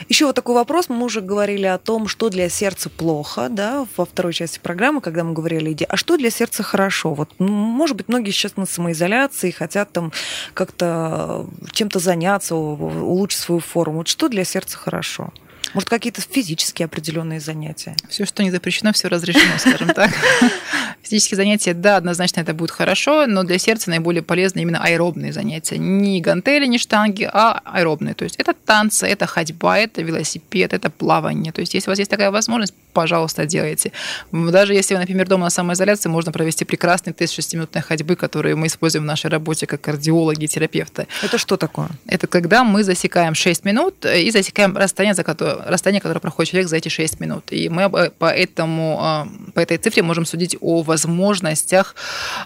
Еще 0.09 0.25
вот 0.25 0.35
такой 0.35 0.55
вопрос. 0.55 0.89
Мы 0.89 1.05
уже 1.05 1.21
говорили 1.21 1.67
о 1.67 1.79
том, 1.79 2.09
что 2.09 2.31
для 2.31 2.49
сердца 2.49 2.89
плохо, 2.89 3.49
да, 3.51 3.87
во 3.97 4.05
второй 4.05 4.33
части 4.33 4.59
программы, 4.59 5.01
когда 5.01 5.23
мы 5.23 5.35
говорили, 5.35 5.77
а 5.89 5.97
что 5.97 6.17
для 6.17 6.31
сердца 6.31 6.63
хорошо? 6.63 7.15
Вот, 7.15 7.29
может 7.39 7.97
быть, 7.97 8.09
многие 8.09 8.31
сейчас 8.31 8.57
на 8.57 8.67
самоизоляции 8.67 9.51
хотят 9.51 9.93
там 9.93 10.13
как-то 10.55 11.47
чем-то 11.73 11.99
заняться, 11.99 12.55
улучшить 12.55 13.41
свою 13.41 13.61
форму. 13.61 13.99
Вот 13.99 14.09
что 14.09 14.29
для 14.29 14.45
сердца 14.45 14.79
хорошо? 14.79 15.33
Может, 15.75 15.89
какие-то 15.89 16.21
физические 16.21 16.87
определенные 16.87 17.41
занятия? 17.41 17.97
Все, 18.09 18.25
что 18.25 18.43
не 18.43 18.51
запрещено, 18.51 18.93
все 18.93 19.09
разрешено, 19.09 19.59
скажем 19.59 19.89
так. 19.89 20.11
Физические 21.03 21.37
занятия, 21.37 21.75
да, 21.75 21.97
однозначно 21.97 22.41
это 22.41 22.53
будет 22.53 22.71
хорошо, 22.71 23.27
но 23.27 23.45
для 23.45 23.59
сердца 23.59 23.91
наиболее 23.91 24.23
полезны 24.23 24.61
именно 24.61 24.83
аэробные 24.83 25.33
занятия. 25.33 25.79
Не 25.79 26.21
гантели, 26.21 26.67
не 26.67 26.79
штанги, 26.79 27.29
а 27.33 27.61
аэробные. 27.65 28.15
То 28.15 28.25
есть 28.25 28.37
это 28.37 28.55
танцы, 28.55 29.07
это 29.07 29.27
ходьба, 29.27 29.79
это 29.79 30.03
велосипед, 30.03 30.73
это 30.73 30.91
плавание. 30.91 31.53
То 31.53 31.61
есть 31.61 31.75
если 31.75 31.91
у 31.91 31.93
вас 31.93 31.99
есть 31.99 32.11
такая 32.11 32.31
возможность, 32.31 32.75
пожалуйста, 32.93 33.47
делайте. 33.47 33.93
Даже 34.33 34.75
если 34.75 34.95
вы, 34.95 35.01
например, 35.01 35.29
дома 35.29 35.45
на 35.45 35.51
самоизоляции, 35.51 36.09
можно 36.09 36.33
провести 36.33 36.65
прекрасный 36.65 37.13
тест 37.13 37.35
шестиминутной 37.35 37.83
ходьбы, 37.83 38.17
который 38.17 38.55
мы 38.55 38.67
используем 38.67 39.05
в 39.05 39.07
нашей 39.07 39.31
работе 39.31 39.67
как 39.67 39.81
кардиологи, 39.83 40.47
терапевты. 40.47 41.07
Это 41.23 41.39
что 41.39 41.57
такое? 41.57 41.89
Это 42.07 42.27
когда 42.27 42.65
мы 42.65 42.83
засекаем 42.83 43.35
6 43.35 43.65
минут 43.65 44.05
и 44.07 44.31
засекаем 44.31 44.77
расстояние, 44.77 45.15
за 45.15 45.25
которое 45.25 45.56
расстояние, 45.65 46.01
которое 46.01 46.21
проходит 46.21 46.51
человек 46.51 46.69
за 46.69 46.77
эти 46.77 46.89
6 46.89 47.21
минут. 47.21 47.45
И 47.51 47.69
мы 47.69 47.89
по, 47.91 48.27
этому, 48.27 48.99
а, 49.01 49.29
по 49.55 49.61
этой 49.61 49.79
цифре 49.79 50.03
можем 50.03 50.27
судить 50.27 50.57
о 50.61 50.83
возможностях 50.83 51.95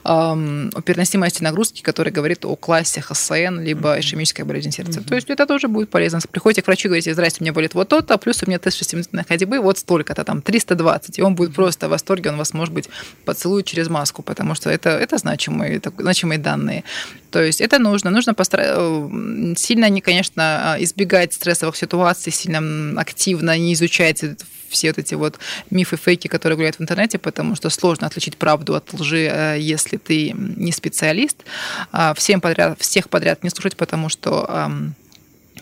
о 0.04 0.34
переносимости 0.84 1.42
нагрузки, 1.42 1.82
который 1.82 2.12
говорит 2.12 2.44
о 2.44 2.56
классе 2.56 3.00
ХСН, 3.00 3.60
либо 3.60 3.98
ишемической 3.98 4.44
болезни 4.44 4.70
сердца. 4.70 5.00
Mm-hmm. 5.00 5.08
То 5.08 5.14
есть 5.14 5.30
это 5.30 5.46
тоже 5.46 5.68
будет 5.68 5.90
полезно. 5.90 6.20
Приходите 6.30 6.62
к 6.62 6.66
врачу 6.66 6.88
и 6.88 6.90
говорите, 6.90 7.12
здрасте, 7.12 7.38
у 7.40 7.44
меня 7.44 7.52
болит 7.52 7.74
вот 7.74 7.88
то-то, 7.88 8.18
плюс 8.18 8.42
у 8.42 8.46
меня 8.46 8.58
тест 8.58 8.80
6-минутной 8.80 9.24
ходьбы, 9.24 9.60
вот 9.60 9.78
столько-то, 9.78 10.24
там 10.24 10.42
320. 10.42 11.18
И 11.18 11.22
он 11.22 11.34
будет 11.34 11.54
просто 11.54 11.88
в 11.88 11.90
восторге, 11.90 12.30
он 12.30 12.36
вас, 12.36 12.52
может 12.54 12.74
быть, 12.74 12.88
поцелует 13.24 13.66
через 13.66 13.88
маску, 13.88 14.22
потому 14.22 14.54
что 14.54 14.70
это, 14.70 14.90
это 14.90 15.18
значимые, 15.18 15.76
это 15.76 15.92
значимые 15.98 16.38
данные. 16.38 16.84
То 17.30 17.42
есть 17.42 17.60
это 17.60 17.78
нужно. 17.78 18.10
Нужно 18.10 18.34
постара... 18.34 18.64
Э, 18.66 19.54
сильно, 19.56 19.88
не, 19.88 20.00
конечно, 20.00 20.76
избегать 20.80 21.32
стрессовых 21.32 21.76
ситуаций, 21.76 22.32
сильно 22.32 23.00
активно 23.00 23.56
не 23.58 23.74
изучать 23.74 24.24
все 24.68 24.88
вот 24.88 24.98
эти 24.98 25.14
вот 25.14 25.38
мифы, 25.70 25.96
фейки, 25.96 26.28
которые 26.28 26.56
гуляют 26.56 26.76
в 26.76 26.80
интернете, 26.80 27.18
потому 27.18 27.56
что 27.56 27.70
сложно 27.70 28.06
отличить 28.06 28.36
правду 28.36 28.74
от 28.74 28.92
лжи, 28.92 29.28
э, 29.30 29.56
если 29.58 29.96
ты 29.96 30.32
не 30.32 30.72
специалист. 30.72 31.36
А 31.92 32.14
всем 32.14 32.40
подряд, 32.40 32.80
всех 32.80 33.08
подряд 33.08 33.42
не 33.42 33.50
слушать, 33.50 33.76
потому 33.76 34.08
что 34.08 34.70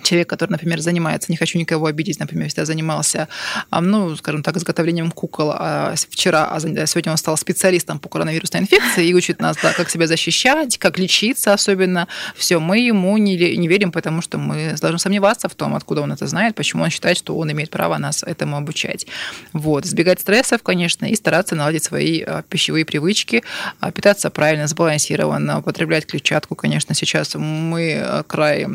человек, 0.09 0.29
который, 0.29 0.51
например, 0.51 0.81
занимается, 0.81 1.31
не 1.31 1.37
хочу 1.37 1.59
никого 1.59 1.87
обидеть, 1.87 2.19
например, 2.19 2.49
всегда 2.49 2.65
занимался, 2.65 3.29
ну, 3.71 4.17
скажем 4.17 4.43
так, 4.43 4.57
изготовлением 4.57 5.11
кукол 5.11 5.53
а 5.53 5.95
вчера, 6.11 6.51
а 6.51 6.61
сегодня 6.61 7.13
он 7.13 7.19
стал 7.19 7.37
специалистом 7.37 7.99
по 7.99 8.09
коронавирусной 8.09 8.63
инфекции 8.63 9.07
и 9.07 9.15
учит 9.15 9.41
нас, 9.41 9.57
да, 9.63 9.73
как 9.73 9.91
себя 9.91 10.07
защищать, 10.07 10.79
как 10.79 10.99
лечиться 10.99 11.53
особенно. 11.53 12.09
Все, 12.37 12.59
мы 12.59 12.79
ему 12.79 13.17
не, 13.19 13.57
не 13.57 13.69
верим, 13.69 13.93
потому 13.93 14.23
что 14.23 14.39
мы 14.39 14.75
должны 14.81 14.99
сомневаться 14.99 15.49
в 15.49 15.55
том, 15.55 15.75
откуда 15.75 16.03
он 16.03 16.13
это 16.13 16.27
знает, 16.27 16.55
почему 16.55 16.85
он 16.85 16.91
считает, 16.91 17.19
что 17.19 17.37
он 17.37 17.51
имеет 17.53 17.71
право 17.71 17.99
нас 17.99 18.23
этому 18.23 18.57
обучать. 18.57 19.07
Вот. 19.53 19.85
Избегать 19.85 20.21
стрессов, 20.21 20.63
конечно, 20.63 21.07
и 21.07 21.15
стараться 21.15 21.55
наладить 21.55 21.85
свои 21.85 22.23
а, 22.23 22.43
пищевые 22.43 22.85
привычки, 22.85 23.43
а, 23.81 23.91
питаться 23.93 24.31
правильно, 24.31 24.67
сбалансированно, 24.67 25.59
употреблять 25.59 26.07
клетчатку, 26.07 26.55
конечно, 26.55 26.95
сейчас 26.95 27.35
мы 27.35 28.25
край 28.27 28.67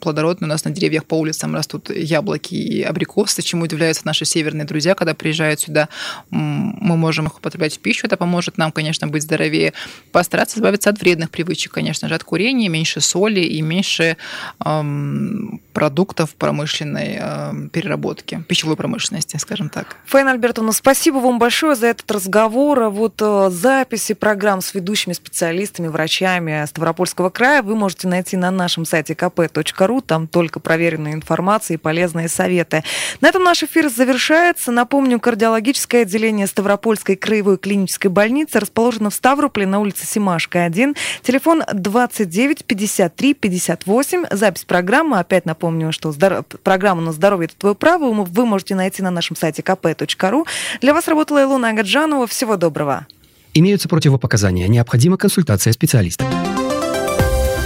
плодородный, 0.00 0.46
у 0.46 0.48
нас 0.48 0.64
на 0.64 0.70
деревьях 0.80 1.04
по 1.04 1.14
улицам 1.14 1.54
растут 1.54 1.90
яблоки 1.90 2.54
и 2.54 2.82
абрикосы, 2.82 3.42
чему 3.42 3.64
удивляются 3.64 4.02
наши 4.06 4.24
северные 4.24 4.64
друзья, 4.64 4.94
когда 4.94 5.14
приезжают 5.14 5.60
сюда. 5.60 5.88
Мы 6.30 6.96
можем 6.96 7.26
их 7.26 7.38
употреблять 7.38 7.76
в 7.76 7.78
пищу, 7.78 8.06
это 8.06 8.16
поможет 8.16 8.58
нам, 8.58 8.72
конечно, 8.72 9.06
быть 9.06 9.22
здоровее. 9.22 9.72
Постараться 10.12 10.58
избавиться 10.58 10.90
от 10.90 11.00
вредных 11.00 11.30
привычек, 11.30 11.72
конечно 11.72 12.08
же, 12.08 12.14
от 12.14 12.24
курения, 12.24 12.68
меньше 12.68 13.00
соли 13.00 13.40
и 13.40 13.62
меньше 13.62 14.16
эм, 14.64 15.60
продуктов 15.72 16.34
промышленной 16.34 17.18
э, 17.20 17.68
переработки, 17.72 18.44
пищевой 18.48 18.76
промышленности, 18.76 19.36
скажем 19.36 19.68
так. 19.68 19.96
Фаина 20.06 20.32
Альбертовна, 20.32 20.72
спасибо 20.72 21.16
вам 21.16 21.38
большое 21.38 21.74
за 21.74 21.88
этот 21.88 22.10
разговор. 22.10 22.90
Вот 22.90 23.20
э, 23.20 23.50
записи 23.50 24.14
программ 24.14 24.60
с 24.60 24.74
ведущими 24.74 25.12
специалистами, 25.12 25.88
врачами 25.88 26.64
Ставропольского 26.66 27.30
края 27.30 27.62
вы 27.62 27.76
можете 27.76 28.08
найти 28.08 28.36
на 28.36 28.50
нашем 28.50 28.84
сайте 28.84 29.14
kp.ru. 29.14 30.02
Там 30.06 30.28
только 30.28 30.60
проверенная 30.60 31.12
информация 31.12 31.74
и 31.74 31.78
полезные 31.78 32.28
советы. 32.28 32.84
На 33.20 33.28
этом 33.28 33.42
наш 33.44 33.62
эфир 33.62 33.88
завершается. 33.88 34.72
Напомню, 34.72 35.20
кардиологическое 35.20 36.02
отделение 36.02 36.46
Ставропольской 36.46 37.16
краевой 37.16 37.58
клинической 37.58 38.10
больницы 38.10 38.60
расположено 38.60 39.10
в 39.10 39.14
Ставрополе 39.14 39.66
на 39.66 39.80
улице 39.80 40.06
Симашка 40.06 40.64
1. 40.64 40.94
Телефон 41.22 41.62
29 41.72 42.64
53 42.64 43.34
58. 43.34 44.24
Запись 44.30 44.64
программы 44.64 45.18
опять 45.18 45.46
на 45.46 45.54
Напомню, 45.60 45.92
что 45.92 46.10
здоров... 46.10 46.46
программу 46.62 47.02
«На 47.02 47.12
здоровье– 47.12 47.44
это 47.48 47.54
твое 47.54 47.74
право» 47.74 48.10
вы 48.24 48.46
можете 48.46 48.74
найти 48.74 49.02
на 49.02 49.10
нашем 49.10 49.36
сайте 49.36 49.60
kp.ru. 49.60 50.46
Для 50.80 50.94
вас 50.94 51.06
работала 51.06 51.42
Илона 51.42 51.68
Агаджанова. 51.68 52.26
Всего 52.26 52.56
доброго. 52.56 53.06
Имеются 53.52 53.86
противопоказания. 53.86 54.68
Необходима 54.68 55.18
консультация 55.18 55.74
специалиста. 55.74 56.24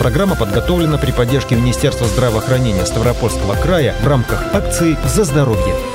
Программа 0.00 0.35
подготовлена 0.35 0.98
при 0.98 1.12
поддержке 1.12 1.54
Министерства 1.54 2.09
здравоохранения 2.09 2.85
Ставропольского 2.85 3.54
края 3.54 3.94
в 4.02 4.09
рамках 4.09 4.52
акции 4.52 4.96
«За 5.07 5.22
здоровье». 5.22 5.93